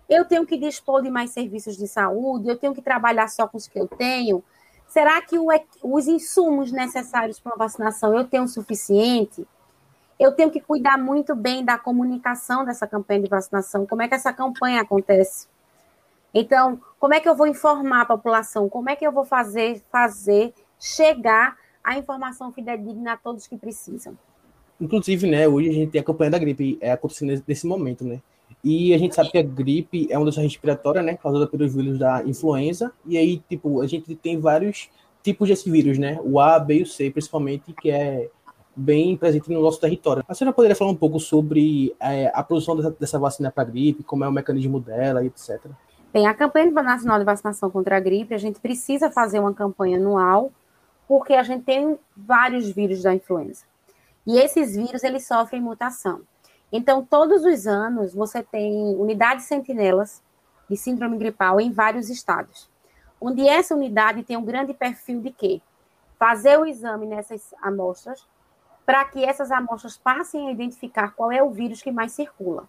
Eu 0.10 0.26
tenho 0.26 0.46
que 0.46 0.58
dispor 0.58 1.02
de 1.02 1.10
mais 1.10 1.32
serviços 1.32 1.78
de 1.78 1.88
saúde? 1.88 2.48
Eu 2.48 2.58
tenho 2.58 2.74
que 2.74 2.82
trabalhar 2.82 3.28
só 3.28 3.48
com 3.48 3.58
os 3.58 3.68
que 3.68 3.80
eu 3.80 3.88
tenho? 3.88 4.44
Será 4.88 5.22
que 5.22 5.38
o, 5.38 5.48
os 5.84 6.08
insumos 6.08 6.72
necessários 6.72 7.40
para 7.40 7.52
uma 7.54 7.58
vacinação 7.58 8.18
eu 8.18 8.24
tenho 8.24 8.44
o 8.44 8.48
suficiente? 8.48 9.46
Eu 10.20 10.32
tenho 10.32 10.50
que 10.50 10.62
cuidar 10.62 10.98
muito 10.98 11.36
bem 11.36 11.64
da 11.64 11.78
comunicação 11.78 12.66
dessa 12.66 12.88
campanha 12.88 13.22
de 13.22 13.30
vacinação. 13.30 13.86
Como 13.86 14.02
é 14.02 14.08
que 14.08 14.16
essa 14.16 14.34
campanha 14.34 14.82
acontece? 14.82 15.48
Então, 16.34 16.80
como 17.00 17.14
é 17.14 17.20
que 17.20 17.28
eu 17.28 17.36
vou 17.36 17.48
informar 17.48 18.02
a 18.02 18.06
população? 18.06 18.70
Como 18.70 18.90
é 18.90 18.96
que 18.96 19.06
eu 19.06 19.12
vou 19.12 19.26
fazer 19.26 19.84
fazer 19.92 20.54
chegar 20.80 21.58
a 21.84 21.98
informação 21.98 22.52
fidedigna 22.52 23.14
a 23.14 23.18
todos 23.18 23.48
que 23.48 23.58
precisam? 23.58 24.18
Inclusive, 24.80 25.28
né, 25.28 25.48
hoje 25.48 25.70
a 25.70 25.74
gente 25.74 25.92
tem 25.92 26.02
a 26.02 26.04
campanha 26.04 26.32
da 26.32 26.40
gripe 26.40 26.78
é, 26.80 26.92
acontecendo 26.92 27.44
nesse 27.48 27.66
momento, 27.66 28.04
né? 28.04 28.22
E 28.70 28.94
a 28.94 28.98
gente 28.98 29.16
sabe 29.16 29.32
que 29.32 29.38
a 29.38 29.42
gripe 29.42 30.10
é 30.12 30.18
uma 30.18 30.26
doença 30.26 30.42
respiratória, 30.42 31.02
né, 31.02 31.16
causada 31.16 31.48
pelos 31.48 31.74
vírus 31.74 31.98
da 31.98 32.22
influenza. 32.26 32.92
E 33.06 33.18
aí, 33.18 33.42
tipo, 33.48 33.80
a 33.80 33.88
gente 33.88 34.14
tem 34.14 34.42
vários 34.42 34.90
tipos 35.24 35.48
desse 35.48 35.72
vírus, 35.72 35.98
né? 35.98 36.20
O 36.22 36.38
A, 36.38 36.60
B 36.60 36.80
e 36.80 36.82
o 36.82 36.86
C, 36.86 37.10
principalmente, 37.10 37.72
que 37.72 37.90
é 37.90 38.30
bem 38.76 39.16
presente 39.16 39.50
no 39.50 39.62
nosso 39.62 39.80
território. 39.80 40.22
A 40.28 40.34
senhora 40.34 40.54
poderia 40.54 40.76
falar 40.76 40.92
um 40.92 40.98
pouco 40.98 41.18
sobre 41.18 41.96
é, 41.98 42.30
a 42.34 42.44
produção 42.44 42.76
dessa, 42.76 42.92
dessa 42.92 43.18
vacina 43.18 43.50
para 43.50 43.64
gripe, 43.64 44.04
como 44.04 44.26
é 44.26 44.28
o 44.28 44.34
mecanismo 44.34 44.82
dela 44.82 45.24
e 45.24 45.28
etc. 45.28 45.62
Bem, 46.12 46.28
a 46.28 46.34
campanha 46.34 46.70
nacional 46.70 47.20
de 47.20 47.24
vacinação 47.24 47.72
contra 47.72 47.96
a 47.96 48.02
gripe, 48.02 48.34
a 48.34 48.38
gente 48.38 48.60
precisa 48.60 49.10
fazer 49.10 49.40
uma 49.40 49.54
campanha 49.54 49.96
anual, 49.96 50.52
porque 51.08 51.34
a 51.34 51.44
gente 51.44 51.64
tem 51.64 51.98
vários 52.18 52.70
vírus 52.70 53.02
da 53.02 53.16
influenza. 53.16 53.64
E 54.26 54.38
esses 54.38 54.76
vírus, 54.76 55.06
eles 55.06 55.26
sofrem 55.26 55.62
mutação. 55.62 56.20
Então, 56.72 57.04
todos 57.04 57.46
os 57.46 57.66
anos, 57.66 58.14
você 58.14 58.44
tem 58.44 58.96
unidades 58.96 59.46
sentinelas 59.46 60.22
de 60.70 60.76
síndrome 60.76 61.18
gripal 61.18 61.62
em 61.62 61.72
vários 61.72 62.10
estados. 62.10 62.70
Onde 63.20 63.48
essa 63.48 63.74
unidade 63.74 64.24
tem 64.24 64.38
um 64.38 64.44
grande 64.44 64.74
perfil 64.74 65.22
de 65.22 65.32
quê? 65.32 65.62
Fazer 66.20 66.60
o 66.60 66.66
exame 66.66 67.06
nessas 67.06 67.54
amostras, 67.62 68.28
para 68.86 69.04
que 69.06 69.24
essas 69.24 69.52
amostras 69.52 69.98
passem 69.98 70.48
a 70.48 70.52
identificar 70.52 71.14
qual 71.16 71.32
é 71.32 71.42
o 71.42 71.50
vírus 71.50 71.82
que 71.82 71.92
mais 71.92 72.12
circula. 72.12 72.66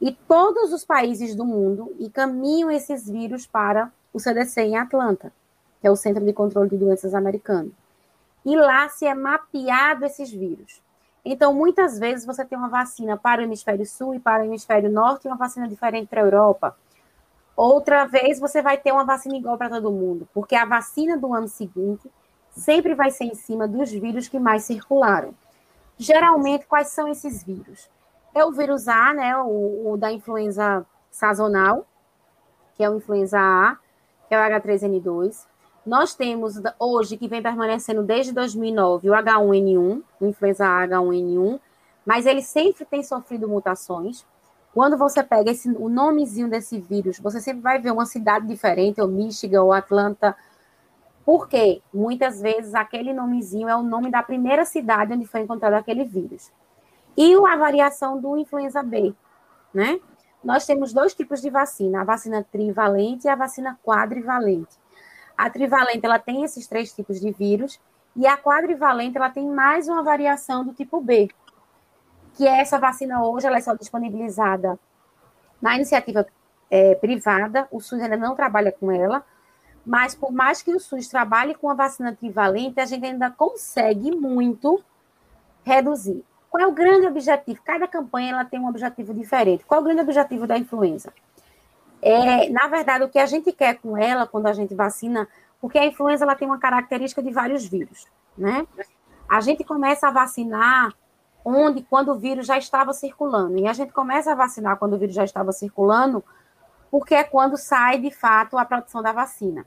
E 0.00 0.12
todos 0.12 0.72
os 0.72 0.84
países 0.84 1.34
do 1.34 1.44
mundo 1.44 1.94
encaminham 1.98 2.70
esses 2.70 3.08
vírus 3.08 3.46
para 3.46 3.90
o 4.12 4.20
CDC 4.20 4.60
em 4.62 4.76
Atlanta, 4.76 5.32
que 5.80 5.86
é 5.86 5.90
o 5.90 5.96
Centro 5.96 6.24
de 6.24 6.32
Controle 6.32 6.68
de 6.68 6.76
Doenças 6.76 7.14
americano. 7.14 7.72
E 8.44 8.54
lá 8.56 8.88
se 8.88 9.06
é 9.06 9.14
mapeado 9.14 10.04
esses 10.04 10.30
vírus. 10.30 10.82
Então, 11.28 11.52
muitas 11.52 11.98
vezes 11.98 12.24
você 12.24 12.44
tem 12.44 12.56
uma 12.56 12.68
vacina 12.68 13.16
para 13.16 13.40
o 13.40 13.44
hemisfério 13.44 13.84
sul 13.84 14.14
e 14.14 14.20
para 14.20 14.44
o 14.44 14.46
hemisfério 14.46 14.88
norte 14.88 15.24
e 15.24 15.28
uma 15.28 15.36
vacina 15.36 15.66
diferente 15.66 16.06
para 16.06 16.20
a 16.20 16.24
Europa. 16.24 16.76
Outra 17.56 18.04
vez 18.04 18.38
você 18.38 18.62
vai 18.62 18.78
ter 18.78 18.92
uma 18.92 19.04
vacina 19.04 19.36
igual 19.36 19.58
para 19.58 19.68
todo 19.68 19.90
mundo, 19.90 20.28
porque 20.32 20.54
a 20.54 20.64
vacina 20.64 21.16
do 21.18 21.34
ano 21.34 21.48
seguinte 21.48 22.08
sempre 22.52 22.94
vai 22.94 23.10
ser 23.10 23.24
em 23.24 23.34
cima 23.34 23.66
dos 23.66 23.90
vírus 23.90 24.28
que 24.28 24.38
mais 24.38 24.62
circularam. 24.62 25.34
Geralmente, 25.98 26.64
quais 26.66 26.88
são 26.90 27.08
esses 27.08 27.42
vírus? 27.42 27.90
É 28.32 28.44
o 28.44 28.52
vírus 28.52 28.86
A, 28.86 29.12
né, 29.12 29.36
o, 29.36 29.94
o 29.94 29.96
da 29.96 30.12
influenza 30.12 30.86
sazonal, 31.10 31.84
que 32.76 32.84
é 32.84 32.88
o 32.88 32.98
influenza 32.98 33.40
A, 33.40 33.76
que 34.28 34.34
é 34.34 34.38
o 34.38 34.60
H3N2. 34.60 35.44
Nós 35.86 36.16
temos 36.16 36.60
hoje, 36.80 37.16
que 37.16 37.28
vem 37.28 37.40
permanecendo 37.40 38.02
desde 38.02 38.32
2009, 38.32 39.08
o 39.08 39.12
H1N1, 39.12 40.02
o 40.20 40.26
influenza 40.26 40.66
H1N1, 40.66 41.60
mas 42.04 42.26
ele 42.26 42.42
sempre 42.42 42.84
tem 42.84 43.04
sofrido 43.04 43.48
mutações. 43.48 44.26
Quando 44.74 44.98
você 44.98 45.22
pega 45.22 45.52
esse, 45.52 45.70
o 45.70 45.88
nomezinho 45.88 46.50
desse 46.50 46.80
vírus, 46.80 47.20
você 47.20 47.40
sempre 47.40 47.62
vai 47.62 47.78
ver 47.78 47.92
uma 47.92 48.04
cidade 48.04 48.48
diferente, 48.48 49.00
ou 49.00 49.06
Michigan, 49.06 49.62
ou 49.62 49.72
Atlanta. 49.72 50.36
Por 51.24 51.48
quê? 51.48 51.80
Muitas 51.94 52.40
vezes 52.40 52.74
aquele 52.74 53.12
nomezinho 53.12 53.68
é 53.68 53.76
o 53.76 53.82
nome 53.82 54.10
da 54.10 54.24
primeira 54.24 54.64
cidade 54.64 55.12
onde 55.12 55.24
foi 55.24 55.42
encontrado 55.42 55.74
aquele 55.74 56.04
vírus. 56.04 56.50
E 57.16 57.32
a 57.32 57.56
variação 57.56 58.20
do 58.20 58.36
influenza 58.36 58.82
B, 58.82 59.14
né? 59.72 60.00
Nós 60.42 60.66
temos 60.66 60.92
dois 60.92 61.14
tipos 61.14 61.40
de 61.40 61.48
vacina, 61.48 62.00
a 62.00 62.04
vacina 62.04 62.44
trivalente 62.50 63.26
e 63.26 63.30
a 63.30 63.36
vacina 63.36 63.78
quadrivalente. 63.84 64.76
A 65.36 65.50
trivalente 65.50 66.04
ela 66.04 66.18
tem 66.18 66.44
esses 66.44 66.66
três 66.66 66.92
tipos 66.92 67.20
de 67.20 67.30
vírus 67.30 67.78
e 68.14 68.26
a 68.26 68.36
quadrivalente 68.36 69.16
ela 69.16 69.30
tem 69.30 69.46
mais 69.46 69.88
uma 69.88 70.02
variação 70.02 70.64
do 70.64 70.72
tipo 70.72 71.00
B, 71.00 71.28
que 72.34 72.46
é 72.46 72.60
essa 72.60 72.78
vacina 72.78 73.24
hoje 73.24 73.46
ela 73.46 73.58
é 73.58 73.60
só 73.60 73.74
disponibilizada 73.74 74.78
na 75.60 75.74
iniciativa 75.74 76.26
é, 76.70 76.94
privada, 76.94 77.68
o 77.70 77.80
SUS 77.80 78.00
ainda 78.00 78.16
não 78.16 78.34
trabalha 78.34 78.72
com 78.72 78.90
ela, 78.90 79.24
mas 79.84 80.14
por 80.14 80.32
mais 80.32 80.62
que 80.62 80.74
o 80.74 80.80
SUS 80.80 81.08
trabalhe 81.08 81.54
com 81.54 81.70
a 81.70 81.74
vacina 81.74 82.14
trivalente, 82.14 82.80
a 82.80 82.86
gente 82.86 83.06
ainda 83.06 83.30
consegue 83.30 84.10
muito 84.10 84.82
reduzir. 85.64 86.24
Qual 86.50 86.62
é 86.62 86.66
o 86.66 86.72
grande 86.72 87.06
objetivo? 87.06 87.60
Cada 87.64 87.86
campanha 87.86 88.32
ela 88.32 88.44
tem 88.44 88.58
um 88.58 88.68
objetivo 88.68 89.12
diferente. 89.12 89.64
Qual 89.64 89.78
é 89.78 89.80
o 89.82 89.84
grande 89.84 90.00
objetivo 90.00 90.46
da 90.46 90.58
influenza? 90.58 91.12
É, 92.02 92.48
na 92.50 92.68
verdade, 92.68 93.04
o 93.04 93.08
que 93.08 93.18
a 93.18 93.26
gente 93.26 93.52
quer 93.52 93.78
com 93.78 93.96
ela, 93.96 94.26
quando 94.26 94.46
a 94.46 94.52
gente 94.52 94.74
vacina, 94.74 95.28
porque 95.60 95.78
a 95.78 95.86
influenza 95.86 96.24
ela 96.24 96.34
tem 96.34 96.46
uma 96.46 96.58
característica 96.58 97.22
de 97.22 97.30
vários 97.30 97.64
vírus, 97.64 98.06
né? 98.36 98.66
A 99.28 99.40
gente 99.40 99.64
começa 99.64 100.06
a 100.06 100.10
vacinar 100.10 100.92
onde, 101.44 101.82
quando 101.82 102.12
o 102.12 102.18
vírus 102.18 102.46
já 102.46 102.58
estava 102.58 102.92
circulando. 102.92 103.58
E 103.58 103.66
a 103.66 103.72
gente 103.72 103.92
começa 103.92 104.32
a 104.32 104.34
vacinar 104.34 104.76
quando 104.78 104.94
o 104.94 104.98
vírus 104.98 105.14
já 105.14 105.24
estava 105.24 105.52
circulando, 105.52 106.22
porque 106.90 107.14
é 107.14 107.24
quando 107.24 107.56
sai, 107.56 107.98
de 107.98 108.10
fato, 108.10 108.56
a 108.58 108.64
produção 108.64 109.02
da 109.02 109.12
vacina, 109.12 109.66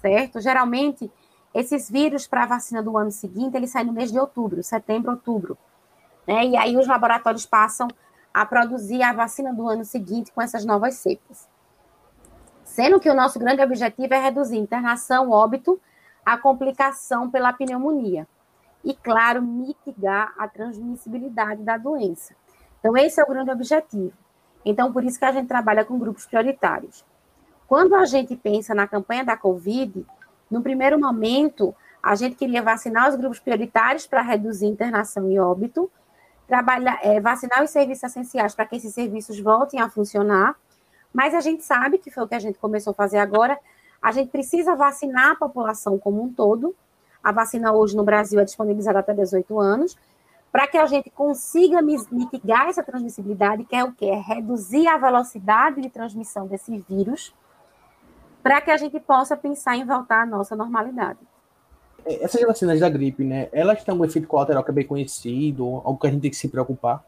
certo? 0.00 0.40
Geralmente, 0.40 1.10
esses 1.52 1.90
vírus 1.90 2.26
para 2.26 2.44
a 2.44 2.46
vacina 2.46 2.82
do 2.82 2.96
ano 2.96 3.10
seguinte, 3.10 3.56
eles 3.56 3.70
saem 3.70 3.86
no 3.86 3.92
mês 3.92 4.12
de 4.12 4.18
outubro, 4.18 4.62
setembro, 4.62 5.10
outubro. 5.10 5.58
Né? 6.26 6.46
E 6.46 6.56
aí 6.56 6.76
os 6.76 6.86
laboratórios 6.86 7.46
passam 7.46 7.88
a 8.32 8.46
produzir 8.46 9.02
a 9.02 9.12
vacina 9.12 9.52
do 9.52 9.68
ano 9.68 9.84
seguinte 9.84 10.30
com 10.32 10.40
essas 10.40 10.64
novas 10.64 10.94
cepas 10.94 11.48
sendo 12.70 13.00
que 13.00 13.10
o 13.10 13.14
nosso 13.14 13.36
grande 13.36 13.60
objetivo 13.60 14.14
é 14.14 14.18
reduzir 14.18 14.56
internação, 14.56 15.30
óbito, 15.30 15.80
a 16.24 16.38
complicação 16.38 17.28
pela 17.28 17.52
pneumonia. 17.52 18.28
E, 18.84 18.94
claro, 18.94 19.42
mitigar 19.42 20.32
a 20.38 20.46
transmissibilidade 20.46 21.64
da 21.64 21.76
doença. 21.76 22.34
Então, 22.78 22.96
esse 22.96 23.20
é 23.20 23.24
o 23.24 23.26
grande 23.26 23.50
objetivo. 23.50 24.12
Então, 24.64 24.92
por 24.92 25.02
isso 25.02 25.18
que 25.18 25.24
a 25.24 25.32
gente 25.32 25.48
trabalha 25.48 25.84
com 25.84 25.98
grupos 25.98 26.26
prioritários. 26.26 27.04
Quando 27.66 27.94
a 27.96 28.04
gente 28.04 28.36
pensa 28.36 28.72
na 28.72 28.86
campanha 28.86 29.24
da 29.24 29.36
Covid, 29.36 30.06
no 30.48 30.62
primeiro 30.62 30.98
momento, 30.98 31.74
a 32.00 32.14
gente 32.14 32.36
queria 32.36 32.62
vacinar 32.62 33.08
os 33.08 33.16
grupos 33.16 33.40
prioritários 33.40 34.06
para 34.06 34.22
reduzir 34.22 34.66
internação 34.66 35.28
e 35.28 35.40
óbito, 35.40 35.90
trabalhar, 36.46 37.00
é, 37.02 37.20
vacinar 37.20 37.64
os 37.64 37.70
serviços 37.70 38.04
essenciais 38.04 38.54
para 38.54 38.64
que 38.64 38.76
esses 38.76 38.94
serviços 38.94 39.40
voltem 39.40 39.80
a 39.80 39.90
funcionar, 39.90 40.56
mas 41.12 41.34
a 41.34 41.40
gente 41.40 41.64
sabe 41.64 41.98
que 41.98 42.10
foi 42.10 42.24
o 42.24 42.28
que 42.28 42.34
a 42.34 42.38
gente 42.38 42.58
começou 42.58 42.92
a 42.92 42.94
fazer 42.94 43.18
agora. 43.18 43.58
A 44.00 44.12
gente 44.12 44.30
precisa 44.30 44.74
vacinar 44.74 45.32
a 45.32 45.36
população 45.36 45.98
como 45.98 46.22
um 46.22 46.32
todo. 46.32 46.74
A 47.22 47.32
vacina 47.32 47.72
hoje 47.72 47.96
no 47.96 48.04
Brasil 48.04 48.40
é 48.40 48.44
disponibilizada 48.44 49.00
até 49.00 49.12
18 49.12 49.58
anos, 49.60 49.96
para 50.50 50.66
que 50.66 50.78
a 50.78 50.86
gente 50.86 51.10
consiga 51.10 51.82
mitigar 51.82 52.68
essa 52.68 52.82
transmissibilidade, 52.82 53.64
que 53.64 53.76
é 53.76 53.84
o 53.84 53.92
quê? 53.92 54.06
É 54.06 54.16
reduzir 54.16 54.88
a 54.88 54.96
velocidade 54.96 55.80
de 55.80 55.90
transmissão 55.90 56.46
desse 56.46 56.78
vírus, 56.88 57.34
para 58.42 58.60
que 58.60 58.70
a 58.70 58.76
gente 58.76 58.98
possa 59.00 59.36
pensar 59.36 59.76
em 59.76 59.84
voltar 59.84 60.22
à 60.22 60.26
nossa 60.26 60.56
normalidade. 60.56 61.18
É, 62.04 62.24
essas 62.24 62.40
vacinas 62.42 62.80
da 62.80 62.88
gripe, 62.88 63.22
né? 63.22 63.48
Elas 63.52 63.84
têm 63.84 63.94
um 63.94 64.04
efeito 64.04 64.26
colateral 64.26 64.64
que 64.64 64.70
é 64.70 64.74
bem 64.74 64.86
conhecido, 64.86 65.64
algo 65.84 65.98
que 65.98 66.06
a 66.06 66.10
gente 66.10 66.22
tem 66.22 66.30
que 66.30 66.36
se 66.36 66.48
preocupar? 66.48 67.04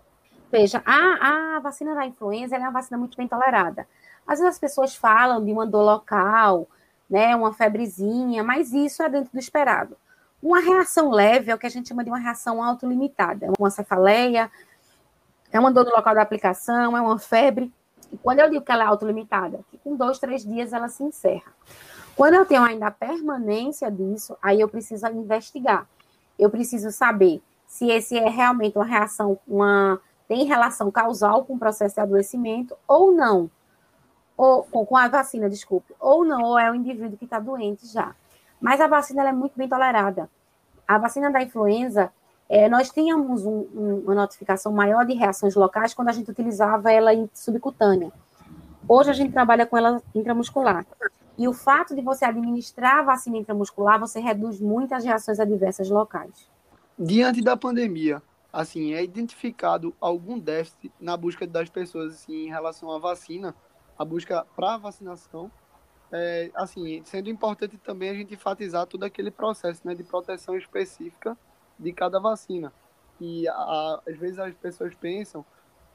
Veja, 0.52 0.82
a, 0.84 1.56
a 1.56 1.60
vacina 1.60 1.94
da 1.94 2.04
influenza 2.04 2.54
é 2.54 2.58
uma 2.58 2.70
vacina 2.70 2.98
muito 2.98 3.16
bem 3.16 3.26
tolerada. 3.26 3.88
Às 4.26 4.38
vezes 4.38 4.56
as 4.56 4.58
pessoas 4.58 4.94
falam 4.94 5.42
de 5.42 5.50
uma 5.50 5.66
dor 5.66 5.82
local, 5.82 6.68
né, 7.08 7.34
uma 7.34 7.54
febrezinha, 7.54 8.44
mas 8.44 8.70
isso 8.70 9.02
é 9.02 9.08
dentro 9.08 9.32
do 9.32 9.38
esperado. 9.38 9.96
Uma 10.42 10.60
reação 10.60 11.10
leve 11.10 11.50
é 11.50 11.54
o 11.54 11.58
que 11.58 11.66
a 11.66 11.70
gente 11.70 11.88
chama 11.88 12.04
de 12.04 12.10
uma 12.10 12.18
reação 12.18 12.62
autolimitada. 12.62 13.46
É 13.46 13.50
uma 13.58 13.70
cefaleia, 13.70 14.50
é 15.50 15.58
uma 15.58 15.72
dor 15.72 15.86
no 15.86 15.92
local 15.92 16.14
da 16.14 16.20
aplicação, 16.20 16.94
é 16.94 17.00
uma 17.00 17.18
febre. 17.18 17.72
E 18.12 18.18
quando 18.18 18.40
eu 18.40 18.50
digo 18.50 18.62
que 18.62 18.70
ela 18.70 18.84
é 18.84 18.86
autolimitada, 18.86 19.60
que 19.70 19.78
com 19.78 19.96
dois, 19.96 20.18
três 20.18 20.44
dias 20.44 20.74
ela 20.74 20.90
se 20.90 21.02
encerra. 21.02 21.50
Quando 22.14 22.34
eu 22.34 22.44
tenho 22.44 22.62
ainda 22.62 22.88
a 22.88 22.90
permanência 22.90 23.90
disso, 23.90 24.36
aí 24.42 24.60
eu 24.60 24.68
preciso 24.68 25.06
investigar. 25.06 25.86
Eu 26.38 26.50
preciso 26.50 26.92
saber 26.92 27.42
se 27.66 27.88
esse 27.88 28.18
é 28.18 28.28
realmente 28.28 28.76
uma 28.76 28.84
reação, 28.84 29.38
uma 29.48 29.98
tem 30.32 30.46
relação 30.46 30.90
causal 30.90 31.44
com 31.44 31.56
o 31.56 31.58
processo 31.58 31.96
de 31.96 32.00
adoecimento 32.00 32.74
ou 32.88 33.12
não. 33.12 33.50
Ou 34.34 34.62
com, 34.64 34.86
com 34.86 34.96
a 34.96 35.06
vacina, 35.06 35.46
desculpe. 35.46 35.94
Ou 36.00 36.24
não, 36.24 36.42
ou 36.42 36.58
é 36.58 36.70
o 36.70 36.74
indivíduo 36.74 37.18
que 37.18 37.26
está 37.26 37.38
doente 37.38 37.86
já. 37.86 38.14
Mas 38.58 38.80
a 38.80 38.86
vacina 38.86 39.28
é 39.28 39.32
muito 39.32 39.52
bem 39.58 39.68
tolerada. 39.68 40.30
A 40.88 40.96
vacina 40.96 41.30
da 41.30 41.42
influenza, 41.42 42.10
é, 42.48 42.66
nós 42.66 42.88
tínhamos 42.88 43.44
um, 43.44 43.66
um, 43.74 44.02
uma 44.06 44.14
notificação 44.14 44.72
maior 44.72 45.04
de 45.04 45.12
reações 45.12 45.54
locais 45.54 45.92
quando 45.92 46.08
a 46.08 46.12
gente 46.12 46.30
utilizava 46.30 46.90
ela 46.90 47.12
em 47.12 47.28
subcutânea. 47.34 48.10
Hoje 48.88 49.10
a 49.10 49.14
gente 49.14 49.32
trabalha 49.32 49.66
com 49.66 49.76
ela 49.76 50.00
intramuscular. 50.14 50.86
E 51.36 51.46
o 51.46 51.52
fato 51.52 51.94
de 51.94 52.00
você 52.00 52.24
administrar 52.24 53.00
a 53.00 53.02
vacina 53.02 53.36
intramuscular, 53.36 54.00
você 54.00 54.18
reduz 54.18 54.58
muito 54.58 54.94
as 54.94 55.04
reações 55.04 55.38
adversas 55.38 55.90
locais. 55.90 56.48
Diante 56.98 57.42
da 57.42 57.54
pandemia, 57.54 58.22
assim, 58.52 58.92
é 58.92 59.02
identificado 59.02 59.94
algum 60.00 60.38
déficit 60.38 60.92
na 61.00 61.16
busca 61.16 61.46
das 61.46 61.70
pessoas 61.70 62.14
assim, 62.14 62.46
em 62.46 62.48
relação 62.48 62.90
à 62.90 62.98
vacina, 62.98 63.54
a 63.98 64.04
busca 64.04 64.46
para 64.54 64.74
a 64.74 64.78
vacinação, 64.78 65.50
é, 66.10 66.50
assim, 66.54 67.02
sendo 67.04 67.30
importante 67.30 67.78
também 67.78 68.10
a 68.10 68.14
gente 68.14 68.34
enfatizar 68.34 68.86
todo 68.86 69.04
aquele 69.04 69.30
processo 69.30 69.80
né, 69.84 69.94
de 69.94 70.04
proteção 70.04 70.56
específica 70.56 71.36
de 71.78 71.92
cada 71.92 72.20
vacina. 72.20 72.72
E 73.18 73.48
a, 73.48 74.02
às 74.06 74.16
vezes 74.18 74.38
as 74.38 74.54
pessoas 74.54 74.94
pensam 74.94 75.44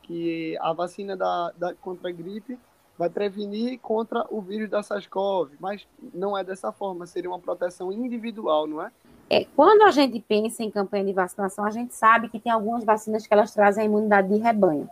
que 0.02 0.58
a 0.60 0.74
vacina 0.74 1.16
da, 1.16 1.52
da, 1.52 1.76
contra 1.76 2.10
a 2.10 2.12
gripe 2.12 2.58
vai 2.98 3.10
prevenir 3.10 3.80
contra 3.80 4.26
o 4.32 4.42
vírus 4.42 4.70
da 4.70 4.82
SARS-CoV, 4.82 5.52
mas 5.60 5.88
não 6.14 6.36
é 6.36 6.44
dessa 6.44 6.72
forma, 6.72 7.06
seria 7.06 7.30
uma 7.30 7.40
proteção 7.40 7.92
individual, 7.92 8.66
não 8.66 8.82
é? 8.82 8.92
É, 9.30 9.46
quando 9.56 9.82
a 9.84 9.92
gente 9.92 10.20
pensa 10.22 10.64
em 10.64 10.72
campanha 10.72 11.04
de 11.04 11.14
vacinação, 11.14 11.66
a 11.66 11.72
gente 11.72 11.94
sabe 11.94 12.30
que 12.30 12.40
tem 12.40 12.52
algumas 12.52 12.84
vacinas 12.84 13.28
que 13.28 13.34
elas 13.34 13.54
trazem 13.54 13.84
a 13.84 13.86
imunidade 13.86 14.30
de 14.30 14.38
rebanho, 14.38 14.90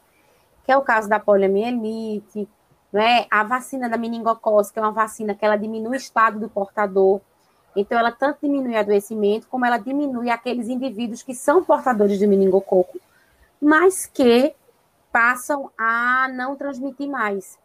que 0.65 0.71
é 0.71 0.77
o 0.77 0.81
caso 0.81 1.07
da 1.07 1.19
poliomielite, 1.19 2.47
né? 2.91 3.25
a 3.31 3.43
vacina 3.43 3.87
da 3.87 3.97
meningocose, 3.97 4.73
que 4.73 4.79
é 4.79 4.81
uma 4.81 4.91
vacina 4.91 5.33
que 5.33 5.45
ela 5.45 5.55
diminui 5.55 5.93
o 5.93 5.95
estado 5.95 6.39
do 6.39 6.49
portador, 6.49 7.21
então 7.75 7.97
ela 7.97 8.11
tanto 8.11 8.39
diminui 8.41 8.75
adoecimento, 8.75 9.47
como 9.47 9.65
ela 9.65 9.77
diminui 9.77 10.29
aqueles 10.29 10.67
indivíduos 10.67 11.21
que 11.23 11.33
são 11.33 11.63
portadores 11.63 12.19
de 12.19 12.27
meningococo, 12.27 12.99
mas 13.61 14.05
que 14.05 14.53
passam 15.11 15.71
a 15.77 16.27
não 16.33 16.55
transmitir 16.57 17.09
mais. 17.09 17.57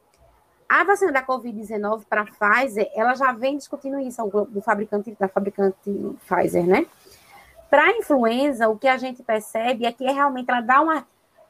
A 0.70 0.84
vacina 0.84 1.10
da 1.10 1.20
Covid-19 1.20 2.04
para 2.08 2.20
a 2.20 2.24
Pfizer, 2.24 2.88
ela 2.94 3.16
já 3.16 3.32
vem 3.32 3.56
discutindo 3.56 3.98
isso 3.98 4.24
do 4.48 4.62
fabricante, 4.62 5.16
da 5.18 5.26
fabricante 5.26 5.76
Pfizer, 6.28 6.64
né? 6.64 6.86
Para 7.68 7.82
a 7.82 7.90
influenza, 7.98 8.68
o 8.68 8.78
que 8.78 8.86
a 8.86 8.96
gente 8.96 9.20
percebe 9.20 9.84
é 9.84 9.90
que 9.90 10.04
realmente 10.04 10.48
ela 10.48 10.60
dá 10.60 10.80
uma. 10.80 11.04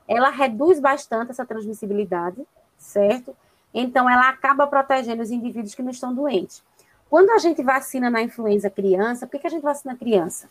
Ela 0.09 0.31
reduz 0.31 0.81
bastante 0.81 1.33
essa 1.33 1.45
transmissibilidade, 1.45 2.43
certo? 2.79 3.37
Então, 3.75 4.09
ela 4.09 4.27
acaba 4.31 4.67
protegendo 4.67 5.23
os 5.23 5.31
indivíduos 5.31 5.75
que 5.75 5.83
não 5.83 5.91
estão 5.91 6.15
doentes. 6.15 6.63
Quando 7.11 7.29
a 7.29 7.39
gente 7.39 7.63
vacina 7.63 8.09
na 8.09 8.23
influenza 8.23 8.71
criança, 8.71 9.27
por 9.27 9.33
que, 9.33 9.41
que 9.41 9.47
a 9.49 9.51
gente 9.51 9.63
vacina 9.63 9.95
criança? 9.99 10.49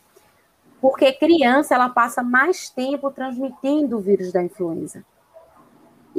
Porque 0.79 1.11
criança, 1.13 1.73
ela 1.73 1.89
passa 1.89 2.21
mais 2.21 2.69
tempo 2.69 3.09
transmitindo 3.09 3.97
o 3.97 3.99
vírus 3.99 4.31
da 4.31 4.43
influenza. 4.43 5.03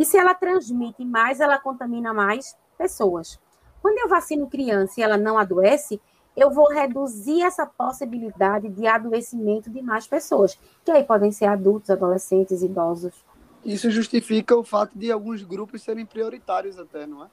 E 0.01 0.05
se 0.07 0.17
ela 0.17 0.33
transmite 0.33 1.05
mais, 1.05 1.41
ela 1.41 1.59
contamina 1.59 2.15
mais 2.15 2.57
pessoas. 2.79 3.39
Quando 3.83 3.99
eu 3.99 4.09
vacino 4.09 4.49
criança 4.49 4.99
e 4.99 5.03
ela 5.03 5.19
não 5.19 5.37
adoece, 5.37 6.01
eu 6.35 6.51
vou 6.51 6.71
reduzir 6.71 7.43
essa 7.43 7.67
possibilidade 7.67 8.71
de 8.71 8.87
adoecimento 8.87 9.69
de 9.69 9.83
mais 9.83 10.07
pessoas, 10.07 10.59
que 10.83 10.91
aí 10.91 11.05
podem 11.05 11.31
ser 11.31 11.45
adultos, 11.45 11.91
adolescentes, 11.91 12.63
idosos. 12.63 13.13
Isso 13.63 13.91
justifica 13.91 14.57
o 14.57 14.65
fato 14.65 14.99
de 14.99 15.13
alguns 15.13 15.43
grupos 15.43 15.83
serem 15.83 16.07
prioritários 16.07 16.79
até, 16.79 17.07
não 17.07 17.25
é? 17.25 17.29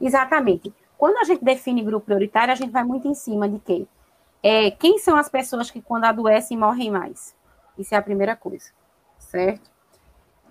Exatamente. 0.00 0.74
Quando 0.96 1.18
a 1.18 1.24
gente 1.24 1.44
define 1.44 1.84
grupo 1.84 2.06
prioritário, 2.06 2.50
a 2.50 2.56
gente 2.56 2.72
vai 2.72 2.82
muito 2.82 3.06
em 3.06 3.14
cima 3.14 3.48
de 3.48 3.60
quem? 3.60 3.86
É, 4.42 4.72
quem 4.72 4.98
são 4.98 5.16
as 5.16 5.28
pessoas 5.28 5.70
que 5.70 5.80
quando 5.80 6.02
adoecem 6.02 6.58
morrem 6.58 6.90
mais? 6.90 7.32
Isso 7.78 7.94
é 7.94 7.96
a 7.96 8.02
primeira 8.02 8.34
coisa, 8.34 8.72
certo? 9.20 9.70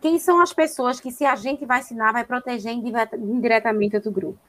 Quem 0.02 0.20
são 0.20 0.40
as 0.42 0.54
pessoas 0.54 1.00
que, 1.00 1.12
se 1.12 1.26
a 1.26 1.36
gente 1.36 1.66
vacinar, 1.66 2.14
vai 2.14 2.24
proteger 2.24 2.74
indiretamente 2.74 3.96
outro 3.96 4.12
grupo? 4.12 4.40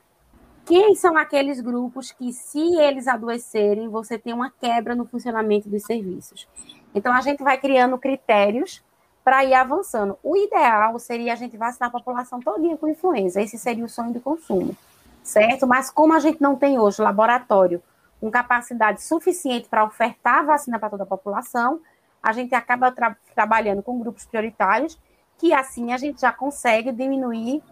Quem 0.66 0.94
são 0.94 1.16
aqueles 1.16 1.60
grupos 1.60 2.12
que, 2.12 2.32
se 2.32 2.76
eles 2.76 3.08
adoecerem, 3.08 3.88
você 3.88 4.18
tem 4.18 4.34
uma 4.34 4.50
quebra 4.50 4.94
no 4.94 5.06
funcionamento 5.06 5.68
dos 5.68 5.82
serviços? 5.84 6.46
Então, 6.94 7.12
a 7.14 7.22
gente 7.22 7.42
vai 7.42 7.56
criando 7.56 7.96
critérios 7.96 8.84
para 9.24 9.44
ir 9.44 9.54
avançando. 9.54 10.18
O 10.22 10.36
ideal 10.36 10.98
seria 10.98 11.32
a 11.32 11.36
gente 11.36 11.56
vacinar 11.56 11.88
a 11.88 11.92
população 11.92 12.40
todinha 12.40 12.76
com 12.76 12.88
influenza. 12.88 13.40
Esse 13.40 13.58
seria 13.58 13.84
o 13.84 13.88
sonho 13.88 14.12
do 14.12 14.20
consumo, 14.20 14.76
certo? 15.22 15.66
Mas 15.66 15.90
como 15.90 16.12
a 16.12 16.18
gente 16.18 16.40
não 16.40 16.56
tem 16.56 16.78
hoje 16.78 17.00
laboratório 17.00 17.82
com 18.20 18.30
capacidade 18.30 19.02
suficiente 19.02 19.68
para 19.68 19.84
ofertar 19.84 20.38
a 20.38 20.42
vacina 20.42 20.78
para 20.78 20.90
toda 20.90 21.02
a 21.02 21.06
população, 21.06 21.80
a 22.22 22.32
gente 22.32 22.54
acaba 22.54 22.90
tra 22.90 23.16
trabalhando 23.34 23.82
com 23.82 23.98
grupos 23.98 24.24
prioritários 24.26 24.98
que 25.38 25.54
assim 25.54 25.92
a 25.92 25.96
gente 25.96 26.20
já 26.20 26.32
consegue 26.32 26.92
diminuir 26.92 27.62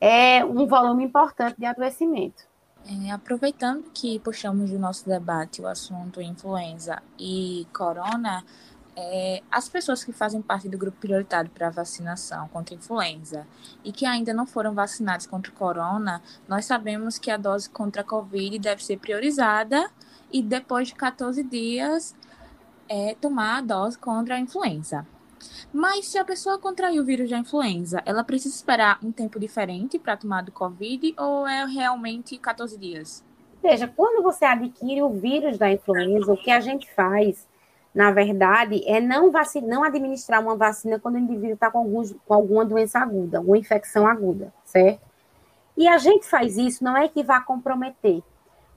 é, 0.00 0.44
um 0.44 0.66
volume 0.66 1.04
importante 1.04 1.56
de 1.58 1.66
adoecimento. 1.66 2.48
É, 2.86 3.10
aproveitando 3.10 3.90
que 3.92 4.18
puxamos 4.20 4.70
do 4.70 4.78
nosso 4.78 5.06
debate 5.06 5.60
o 5.60 5.66
assunto 5.66 6.20
influenza 6.22 7.02
e 7.18 7.66
corona, 7.74 8.42
é, 8.96 9.42
as 9.50 9.68
pessoas 9.68 10.02
que 10.02 10.12
fazem 10.12 10.40
parte 10.40 10.68
do 10.68 10.78
grupo 10.78 10.98
prioritário 10.98 11.50
para 11.50 11.70
vacinação 11.70 12.48
contra 12.48 12.74
influenza 12.74 13.46
e 13.84 13.92
que 13.92 14.06
ainda 14.06 14.32
não 14.32 14.46
foram 14.46 14.74
vacinadas 14.74 15.26
contra 15.26 15.52
corona, 15.52 16.22
nós 16.48 16.64
sabemos 16.64 17.18
que 17.18 17.30
a 17.30 17.36
dose 17.36 17.68
contra 17.68 18.02
a 18.02 18.04
Covid 18.04 18.58
deve 18.58 18.82
ser 18.82 18.98
priorizada 18.98 19.90
e 20.32 20.42
depois 20.42 20.88
de 20.88 20.94
14 20.94 21.42
dias 21.44 22.16
é, 22.88 23.14
tomar 23.20 23.58
a 23.58 23.60
dose 23.60 23.98
contra 23.98 24.36
a 24.36 24.40
influenza. 24.40 25.06
Mas 25.72 26.06
se 26.06 26.18
a 26.18 26.24
pessoa 26.24 26.58
contraiu 26.58 27.02
o 27.02 27.04
vírus 27.06 27.30
da 27.30 27.38
influenza, 27.38 28.02
ela 28.04 28.24
precisa 28.24 28.54
esperar 28.54 28.98
um 29.02 29.12
tempo 29.12 29.38
diferente 29.38 29.98
para 29.98 30.16
tomar 30.16 30.42
do 30.42 30.52
Covid 30.52 31.14
ou 31.18 31.46
é 31.46 31.64
realmente 31.66 32.36
14 32.38 32.76
dias? 32.78 33.24
Veja, 33.62 33.86
quando 33.86 34.22
você 34.22 34.44
adquire 34.44 35.02
o 35.02 35.10
vírus 35.10 35.58
da 35.58 35.70
influenza, 35.70 36.32
o 36.32 36.36
que 36.36 36.50
a 36.50 36.60
gente 36.60 36.90
faz, 36.94 37.46
na 37.94 38.10
verdade, 38.10 38.82
é 38.86 39.00
não, 39.00 39.30
vacina, 39.30 39.66
não 39.66 39.84
administrar 39.84 40.40
uma 40.40 40.56
vacina 40.56 40.98
quando 40.98 41.16
o 41.16 41.18
indivíduo 41.18 41.54
está 41.54 41.70
com, 41.70 41.84
com 42.26 42.34
alguma 42.34 42.64
doença 42.64 42.98
aguda, 42.98 43.38
alguma 43.38 43.58
infecção 43.58 44.06
aguda, 44.06 44.52
certo? 44.64 45.00
E 45.76 45.86
a 45.86 45.98
gente 45.98 46.26
faz 46.26 46.56
isso, 46.56 46.82
não 46.82 46.96
é 46.96 47.08
que 47.08 47.22
vá 47.22 47.40
comprometer, 47.40 48.22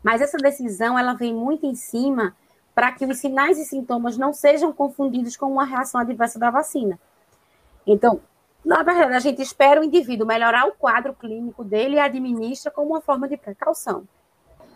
mas 0.04 0.22
essa 0.22 0.38
decisão 0.38 1.00
ela 1.00 1.14
vem 1.14 1.34
muito 1.34 1.66
em 1.66 1.76
cima 1.76 2.36
para 2.74 2.92
que 2.92 3.06
os 3.06 3.18
sinais 3.18 3.58
e 3.58 3.66
sintomas 3.66 4.18
não 4.18 4.34
sejam 4.34 4.74
confundidos 4.74 5.38
com 5.38 5.46
uma 5.48 5.66
reação 5.66 6.02
adversa 6.02 6.40
da 6.40 6.50
vacina. 6.50 7.00
Então, 7.86 8.20
na 8.66 8.82
verdade, 8.82 9.14
a 9.14 9.20
gente 9.20 9.42
espera 9.42 9.82
o 9.82 9.84
indivíduo 9.84 10.26
melhorar 10.26 10.66
o 10.68 10.72
quadro 10.72 11.14
clínico 11.14 11.64
dele 11.64 11.96
e 11.96 12.00
administra 12.00 12.72
como 12.72 12.92
uma 12.92 13.02
forma 13.02 13.28
de 13.28 13.38
precaução. 13.38 14.08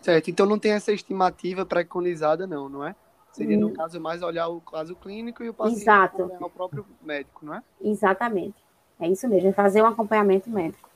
Certo, 0.01 0.29
então 0.29 0.45
não 0.45 0.59
tem 0.59 0.73
essa 0.73 0.91
estimativa 0.91 1.65
preconizada, 1.65 2.45
não, 2.45 2.69
não 2.69 2.85
é? 2.85 2.95
Seria, 3.31 3.57
no 3.57 3.67
hum. 3.67 3.73
caso, 3.73 3.99
mais 3.99 4.21
olhar 4.21 4.47
o 4.47 4.59
caso 4.59 4.95
clínico 4.95 5.43
e 5.43 5.49
o 5.49 5.53
paciente 5.53 5.81
Exato. 5.81 6.31
o 6.39 6.49
próprio 6.49 6.85
médico, 7.01 7.45
não 7.45 7.53
é? 7.53 7.61
Exatamente. 7.81 8.55
É 8.99 9.07
isso 9.07 9.27
mesmo, 9.27 9.49
é 9.49 9.53
fazer 9.53 9.81
um 9.81 9.85
acompanhamento 9.85 10.49
médico. 10.49 10.89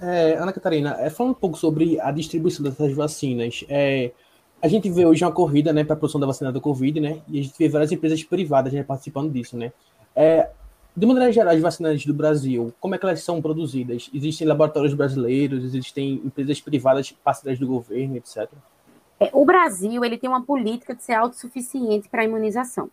É, 0.00 0.34
Ana 0.34 0.52
Catarina, 0.52 0.96
é, 1.00 1.10
falando 1.10 1.32
um 1.32 1.34
pouco 1.34 1.58
sobre 1.58 2.00
a 2.00 2.12
distribuição 2.12 2.64
dessas 2.64 2.92
vacinas, 2.92 3.64
é, 3.68 4.12
a 4.60 4.68
gente 4.68 4.90
vê 4.90 5.06
hoje 5.06 5.24
uma 5.24 5.32
corrida, 5.32 5.72
né, 5.72 5.84
para 5.84 5.94
a 5.94 5.96
produção 5.96 6.20
da 6.20 6.26
vacina 6.26 6.52
do 6.52 6.60
Covid, 6.60 7.00
né, 7.00 7.20
e 7.28 7.40
a 7.40 7.42
gente 7.42 7.54
vê 7.58 7.68
várias 7.68 7.92
empresas 7.92 8.22
privadas 8.22 8.72
né, 8.72 8.82
participando 8.82 9.32
disso, 9.32 9.56
né. 9.56 9.72
É, 10.14 10.50
de 10.96 11.06
maneira 11.06 11.30
geral, 11.30 11.54
as 11.54 11.60
vacinas 11.60 12.04
do 12.04 12.12
Brasil, 12.12 12.74
como 12.80 12.94
é 12.94 12.98
que 12.98 13.04
elas 13.04 13.22
são 13.22 13.40
produzidas? 13.40 14.10
Existem 14.12 14.46
laboratórios 14.46 14.94
brasileiros, 14.94 15.62
existem 15.62 16.14
empresas 16.24 16.60
privadas 16.60 17.12
parceiras 17.12 17.58
do 17.58 17.68
governo, 17.68 18.16
etc. 18.16 18.50
É, 19.20 19.30
o 19.32 19.44
Brasil 19.44 20.04
ele 20.04 20.18
tem 20.18 20.28
uma 20.28 20.42
política 20.42 20.94
de 20.94 21.02
ser 21.04 21.12
autossuficiente 21.12 22.08
para 22.08 22.22
a 22.22 22.24
imunização. 22.24 22.90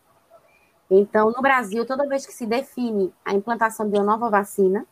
Então, 0.89 1.31
no 1.31 1.41
Brasil, 1.41 1.83
toda 1.83 2.07
vez 2.07 2.27
que 2.27 2.33
se 2.33 2.45
define 2.45 3.11
a 3.25 3.33
implantação 3.33 3.89
de 3.89 3.97
uma 3.97 4.03
nova 4.03 4.29
vacina, 4.29 4.85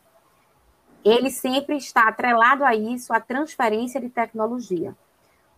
ele 1.04 1.30
sempre 1.30 1.76
está 1.76 2.08
atrelado 2.08 2.64
a 2.64 2.74
isso 2.74 3.12
a 3.12 3.20
transferência 3.20 4.00
de 4.00 4.08
tecnologia. 4.08 4.92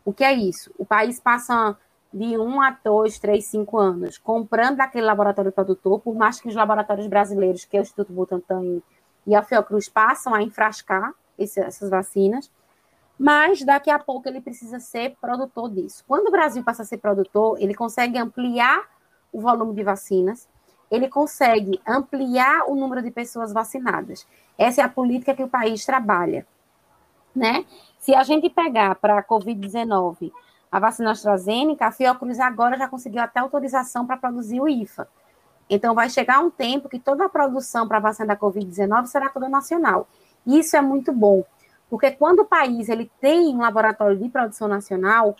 O 0.07 0.13
que 0.13 0.23
é 0.23 0.33
isso? 0.33 0.73
O 0.79 0.87
país 0.87 1.19
passa 1.19 1.77
de 2.15 2.39
um 2.39 2.63
a 2.63 2.71
dois, 2.71 3.19
três, 3.19 3.47
cinco 3.47 3.77
anos 3.77 4.19
comprando 4.19 4.77
daquele 4.77 5.05
laboratório 5.05 5.51
produtor, 5.51 5.99
por 5.99 6.15
mais 6.15 6.41
que 6.41 6.47
os 6.47 6.55
laboratórios 6.55 7.09
brasileiros, 7.09 7.65
que 7.65 7.77
é 7.77 7.81
o 7.81 7.83
Instituto 7.83 8.13
Butantan 8.13 8.81
e 9.27 9.35
a 9.35 9.43
Fiocruz, 9.43 9.89
passam 9.89 10.33
a 10.33 10.41
enfrascar 10.41 11.13
esse, 11.37 11.59
essas 11.59 11.91
vacinas, 11.91 12.53
mas 13.19 13.65
daqui 13.65 13.91
a 13.91 13.99
pouco 13.99 14.29
ele 14.29 14.41
precisa 14.41 14.79
ser 14.79 15.17
produtor 15.21 15.69
disso. 15.71 16.05
Quando 16.07 16.29
o 16.29 16.31
Brasil 16.31 16.63
passa 16.63 16.83
a 16.83 16.87
ser 16.87 16.99
produtor, 16.99 17.61
ele 17.61 17.75
consegue 17.75 18.17
ampliar 18.17 18.89
o 19.33 19.41
volume 19.41 19.75
de 19.75 19.83
vacinas, 19.83 20.49
ele 20.89 21.09
consegue 21.09 21.81
ampliar 21.85 22.71
o 22.71 22.77
número 22.77 23.03
de 23.03 23.11
pessoas 23.11 23.53
vacinadas. 23.53 24.25
Essa 24.57 24.83
é 24.83 24.85
a 24.85 24.89
política 24.89 25.35
que 25.35 25.43
o 25.43 25.49
país 25.49 25.85
trabalha, 25.85 26.47
né? 27.37 27.65
Se 27.99 28.15
a 28.15 28.23
gente 28.23 28.49
pegar 28.49 28.95
para 28.97 29.19
a 29.19 29.23
Covid-19 29.23 30.33
a 30.71 30.81
vacina 30.81 31.13
AstraZeneca, 31.13 31.87
a 31.87 31.93
Fiocruz 31.93 32.41
agora 32.41 32.77
já 32.77 32.89
conseguiu 32.89 33.23
até 33.23 33.41
autorização 33.41 34.07
para 34.07 34.17
produzir 34.17 34.61
o 34.61 34.69
IFA. 34.69 35.09
Então, 35.69 35.95
vai 35.95 36.09
chegar 36.09 36.41
um 36.41 36.51
tempo 36.51 36.89
que 36.89 36.99
toda 36.99 37.25
a 37.25 37.29
produção 37.29 37.89
para 37.89 37.99
a 37.99 38.01
vacina 38.01 38.29
da 38.29 38.37
Covid-19 38.37 39.07
será 39.07 39.29
toda 39.29 39.49
nacional. 39.49 40.09
Isso 40.47 40.77
é 40.77 40.81
muito 40.81 41.13
bom, 41.13 41.45
porque 41.91 42.11
quando 42.11 42.41
o 42.41 42.45
país 42.45 42.89
ele 42.89 43.11
tem 43.21 43.55
um 43.55 43.61
laboratório 43.61 44.17
de 44.17 44.29
produção 44.29 44.69
nacional, 44.69 45.35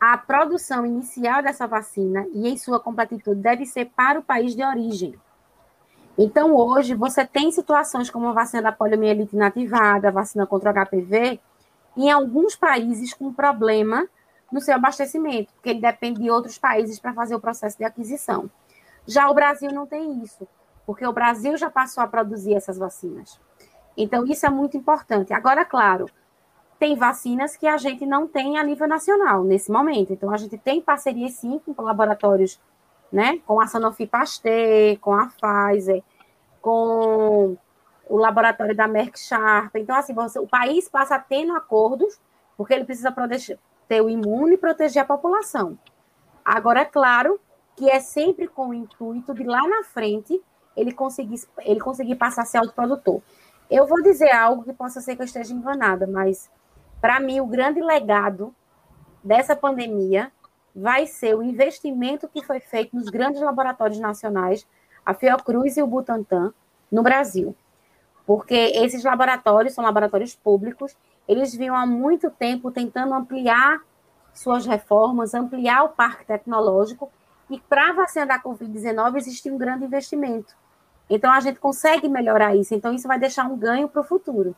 a 0.00 0.16
produção 0.16 0.86
inicial 0.86 1.42
dessa 1.42 1.66
vacina 1.66 2.26
e 2.32 2.48
em 2.48 2.56
sua 2.56 2.80
completitude 2.80 3.40
deve 3.40 3.66
ser 3.66 3.86
para 3.96 4.18
o 4.18 4.22
país 4.22 4.54
de 4.54 4.64
origem. 4.64 5.14
Então, 6.18 6.52
hoje, 6.56 6.96
você 6.96 7.24
tem 7.24 7.52
situações 7.52 8.10
como 8.10 8.26
a 8.26 8.32
vacina 8.32 8.60
da 8.60 8.72
poliomielite 8.72 9.36
inativada, 9.36 10.08
a 10.08 10.10
vacina 10.10 10.44
contra 10.44 10.70
o 10.70 10.74
HPV, 10.74 11.38
em 11.96 12.10
alguns 12.10 12.56
países 12.56 13.14
com 13.14 13.32
problema 13.32 14.04
no 14.50 14.60
seu 14.60 14.74
abastecimento, 14.74 15.52
porque 15.52 15.70
ele 15.70 15.80
depende 15.80 16.20
de 16.20 16.28
outros 16.28 16.58
países 16.58 16.98
para 16.98 17.12
fazer 17.12 17.36
o 17.36 17.40
processo 17.40 17.78
de 17.78 17.84
aquisição. 17.84 18.50
Já 19.06 19.30
o 19.30 19.34
Brasil 19.34 19.70
não 19.72 19.86
tem 19.86 20.20
isso, 20.22 20.46
porque 20.84 21.06
o 21.06 21.12
Brasil 21.12 21.56
já 21.56 21.70
passou 21.70 22.02
a 22.02 22.08
produzir 22.08 22.54
essas 22.54 22.76
vacinas. 22.76 23.38
Então, 23.96 24.26
isso 24.26 24.44
é 24.44 24.50
muito 24.50 24.76
importante. 24.76 25.32
Agora, 25.32 25.64
claro, 25.64 26.10
tem 26.80 26.96
vacinas 26.96 27.56
que 27.56 27.66
a 27.66 27.76
gente 27.76 28.04
não 28.04 28.26
tem 28.26 28.58
a 28.58 28.64
nível 28.64 28.88
nacional 28.88 29.44
nesse 29.44 29.70
momento. 29.70 30.12
Então, 30.12 30.32
a 30.32 30.36
gente 30.36 30.58
tem 30.58 30.80
parceria 30.80 31.28
sim 31.28 31.60
com 31.64 31.80
laboratórios, 31.80 32.60
né? 33.12 33.40
Com 33.46 33.60
a 33.60 33.66
Sanofi 33.66 34.06
Pasteur, 34.06 34.98
com 35.00 35.12
a 35.14 35.26
Pfizer, 35.26 36.02
com 36.60 37.56
o 38.08 38.16
laboratório 38.16 38.74
da 38.74 38.88
Merck 38.88 39.18
Sharp. 39.18 39.76
Então, 39.76 39.96
assim, 39.96 40.14
você, 40.14 40.38
o 40.38 40.46
país 40.46 40.88
passa 40.88 41.18
tendo 41.18 41.54
acordos, 41.54 42.18
porque 42.56 42.74
ele 42.74 42.84
precisa 42.84 43.12
proteger, 43.12 43.58
ter 43.86 44.00
o 44.00 44.08
imune 44.08 44.54
e 44.54 44.58
proteger 44.58 45.02
a 45.02 45.06
população. 45.06 45.78
Agora, 46.44 46.80
é 46.80 46.84
claro 46.84 47.38
que 47.76 47.88
é 47.90 48.00
sempre 48.00 48.48
com 48.48 48.68
o 48.68 48.74
intuito 48.74 49.34
de 49.34 49.44
lá 49.44 49.66
na 49.66 49.84
frente 49.84 50.42
ele 50.76 50.92
conseguir, 50.92 51.40
ele 51.58 51.80
conseguir 51.80 52.14
passar 52.14 52.42
a 52.42 52.44
ser 52.44 52.58
autoprodutor. 52.58 53.20
Eu 53.70 53.86
vou 53.86 54.02
dizer 54.02 54.30
algo 54.30 54.64
que 54.64 54.72
possa 54.72 55.00
ser 55.00 55.16
que 55.16 55.22
eu 55.22 55.26
esteja 55.26 55.52
enganada, 55.52 56.06
mas 56.06 56.50
para 57.00 57.20
mim, 57.20 57.40
o 57.40 57.46
grande 57.46 57.80
legado 57.80 58.54
dessa 59.22 59.54
pandemia 59.54 60.32
vai 60.78 61.06
ser 61.06 61.34
o 61.34 61.42
investimento 61.42 62.28
que 62.28 62.44
foi 62.44 62.60
feito 62.60 62.94
nos 62.94 63.08
grandes 63.08 63.40
laboratórios 63.40 63.98
nacionais, 63.98 64.66
a 65.04 65.12
Fiocruz 65.12 65.76
e 65.76 65.82
o 65.82 65.86
Butantan, 65.86 66.52
no 66.90 67.02
Brasil. 67.02 67.54
Porque 68.24 68.54
esses 68.54 69.02
laboratórios 69.02 69.74
são 69.74 69.82
laboratórios 69.82 70.34
públicos, 70.36 70.96
eles 71.26 71.54
vinham 71.54 71.74
há 71.74 71.84
muito 71.84 72.30
tempo 72.30 72.70
tentando 72.70 73.12
ampliar 73.12 73.80
suas 74.32 74.66
reformas, 74.66 75.34
ampliar 75.34 75.82
o 75.82 75.88
parque 75.88 76.24
tecnológico, 76.24 77.10
e 77.50 77.58
para 77.58 77.90
a 77.90 77.92
vacina 77.94 78.26
da 78.26 78.40
Covid-19 78.40 79.16
existe 79.16 79.50
um 79.50 79.58
grande 79.58 79.84
investimento. 79.84 80.54
Então, 81.10 81.32
a 81.32 81.40
gente 81.40 81.58
consegue 81.58 82.08
melhorar 82.08 82.54
isso. 82.54 82.74
Então, 82.74 82.92
isso 82.92 83.08
vai 83.08 83.18
deixar 83.18 83.46
um 83.46 83.56
ganho 83.56 83.88
para 83.88 84.02
o 84.02 84.04
futuro 84.04 84.54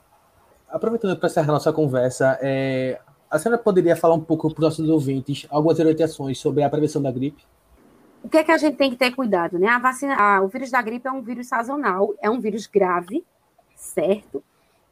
aproveitando 0.71 1.17
para 1.17 1.29
encerrar 1.29 1.53
nossa 1.53 1.73
conversa, 1.73 2.39
é, 2.41 3.01
a 3.31 3.39
senhora 3.39 3.63
poderia 3.63 3.95
falar 3.95 4.15
um 4.15 4.21
pouco 4.21 4.53
para 4.53 4.63
os 4.63 4.79
nossos 4.79 4.89
ouvintes 4.89 5.47
algumas 5.51 5.79
orientações 5.79 6.39
sobre 6.39 6.63
a 6.65 6.69
prevenção 6.69 7.01
da 7.01 7.13
gripe? 7.13 7.45
O 8.23 8.29
que 8.29 8.37
é 8.37 8.45
que 8.45 8.53
a 8.53 8.59
gente 8.59 8.77
tem 8.77 8.91
que 8.91 8.97
ter 8.97 9.13
cuidado, 9.13 9.59
né? 9.59 9.69
A 9.69 9.79
vacina, 9.79 10.15
a, 10.17 10.43
o 10.43 10.49
vírus 10.49 10.71
da 10.71 10.83
gripe 10.83 11.07
é 11.07 11.13
um 11.13 11.23
vírus 11.23 11.47
sazonal, 11.47 12.13
é 12.21 12.29
um 12.29 12.41
vírus 12.41 12.67
grave, 12.67 13.25
certo? 13.75 14.43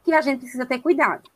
Que 0.03 0.13
a 0.13 0.21
gente 0.21 0.39
precisa 0.39 0.65
ter 0.65 0.79
cuidado, 0.79 1.29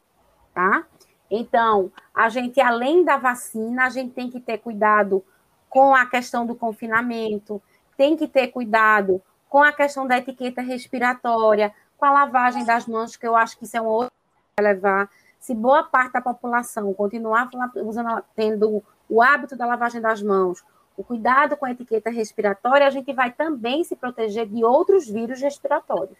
tá? 0.53 0.85
Então, 1.29 1.91
a 2.13 2.29
gente, 2.29 2.59
além 2.61 3.03
da 3.03 3.17
vacina, 3.17 3.85
a 3.85 3.89
gente 3.89 4.13
tem 4.13 4.29
que 4.29 4.39
ter 4.39 4.57
cuidado 4.59 5.23
com 5.69 5.93
a 5.93 6.05
questão 6.05 6.45
do 6.45 6.55
confinamento, 6.55 7.61
tem 7.97 8.15
que 8.15 8.27
ter 8.27 8.47
cuidado 8.47 9.21
com 9.49 9.61
a 9.61 9.71
questão 9.71 10.07
da 10.07 10.17
etiqueta 10.17 10.61
respiratória, 10.61 11.73
com 11.97 12.05
a 12.05 12.11
lavagem 12.11 12.65
das 12.65 12.87
mãos, 12.87 13.15
que 13.15 13.27
eu 13.27 13.35
acho 13.35 13.57
que 13.57 13.65
isso 13.65 13.77
é 13.77 13.81
um 13.81 13.85
outro 13.85 14.11
levar, 14.59 15.09
se 15.43 15.53
boa 15.53 15.83
parte 15.83 16.13
da 16.13 16.21
população 16.21 16.93
continuar 16.93 17.49
usando, 17.75 18.23
tendo 18.33 18.81
o 19.09 19.21
hábito 19.21 19.57
da 19.57 19.65
lavagem 19.65 19.99
das 19.99 20.23
mãos, 20.23 20.63
o 20.95 21.03
cuidado 21.03 21.57
com 21.57 21.65
a 21.65 21.71
etiqueta 21.71 22.09
respiratória, 22.09 22.87
a 22.87 22.89
gente 22.89 23.11
vai 23.11 23.29
também 23.29 23.83
se 23.83 23.93
proteger 23.93 24.47
de 24.47 24.63
outros 24.63 25.05
vírus 25.05 25.41
respiratórios. 25.41 26.17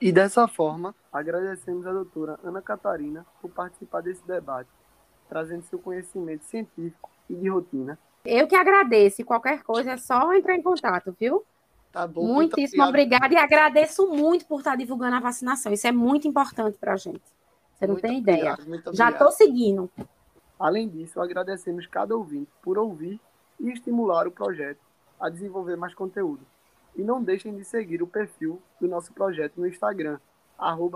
E 0.00 0.10
dessa 0.10 0.48
forma, 0.48 0.94
agradecemos 1.12 1.86
a 1.86 1.92
doutora 1.92 2.40
Ana 2.42 2.62
Catarina 2.62 3.26
por 3.42 3.50
participar 3.50 4.00
desse 4.00 4.26
debate, 4.26 4.70
trazendo 5.28 5.62
seu 5.64 5.78
conhecimento 5.78 6.44
científico 6.46 7.10
e 7.28 7.34
de 7.34 7.48
rotina. 7.50 7.98
Eu 8.24 8.48
que 8.48 8.56
agradeço, 8.56 9.22
qualquer 9.26 9.62
coisa 9.62 9.92
é 9.92 9.96
só 9.98 10.32
entrar 10.32 10.54
em 10.54 10.62
contato, 10.62 11.14
viu? 11.20 11.44
Tá 11.92 12.06
bom. 12.06 12.24
Muitíssimo 12.24 12.82
obrigada 12.82 13.34
e 13.34 13.36
agradeço 13.36 14.06
muito 14.06 14.46
por 14.46 14.60
estar 14.60 14.74
divulgando 14.74 15.16
a 15.16 15.20
vacinação. 15.20 15.70
Isso 15.70 15.86
é 15.86 15.92
muito 15.92 16.26
importante 16.26 16.78
para 16.78 16.94
a 16.94 16.96
gente. 16.96 17.20
Você 17.74 17.86
não 17.86 17.94
muito 17.94 18.02
tem 18.02 18.20
obrigado, 18.20 18.62
ideia. 18.62 18.82
Já 18.92 19.10
estou 19.10 19.30
seguindo. 19.30 19.90
Além 20.58 20.88
disso, 20.88 21.20
agradecemos 21.20 21.86
cada 21.86 22.16
ouvinte 22.16 22.50
por 22.62 22.78
ouvir 22.78 23.20
e 23.58 23.70
estimular 23.70 24.26
o 24.26 24.32
projeto 24.32 24.80
a 25.20 25.28
desenvolver 25.28 25.76
mais 25.76 25.94
conteúdo. 25.94 26.46
E 26.96 27.02
não 27.02 27.22
deixem 27.22 27.54
de 27.56 27.64
seguir 27.64 28.02
o 28.02 28.06
perfil 28.06 28.62
do 28.80 28.86
nosso 28.86 29.12
projeto 29.12 29.60
no 29.60 29.66
Instagram, 29.66 30.18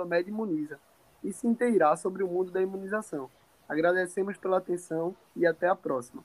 @medimuniza, 0.06 0.78
e 1.24 1.32
se 1.32 1.46
inteirar 1.46 1.96
sobre 1.96 2.22
o 2.22 2.28
mundo 2.28 2.52
da 2.52 2.62
imunização. 2.62 3.28
Agradecemos 3.68 4.36
pela 4.36 4.58
atenção 4.58 5.14
e 5.34 5.44
até 5.46 5.68
a 5.68 5.74
próxima. 5.74 6.24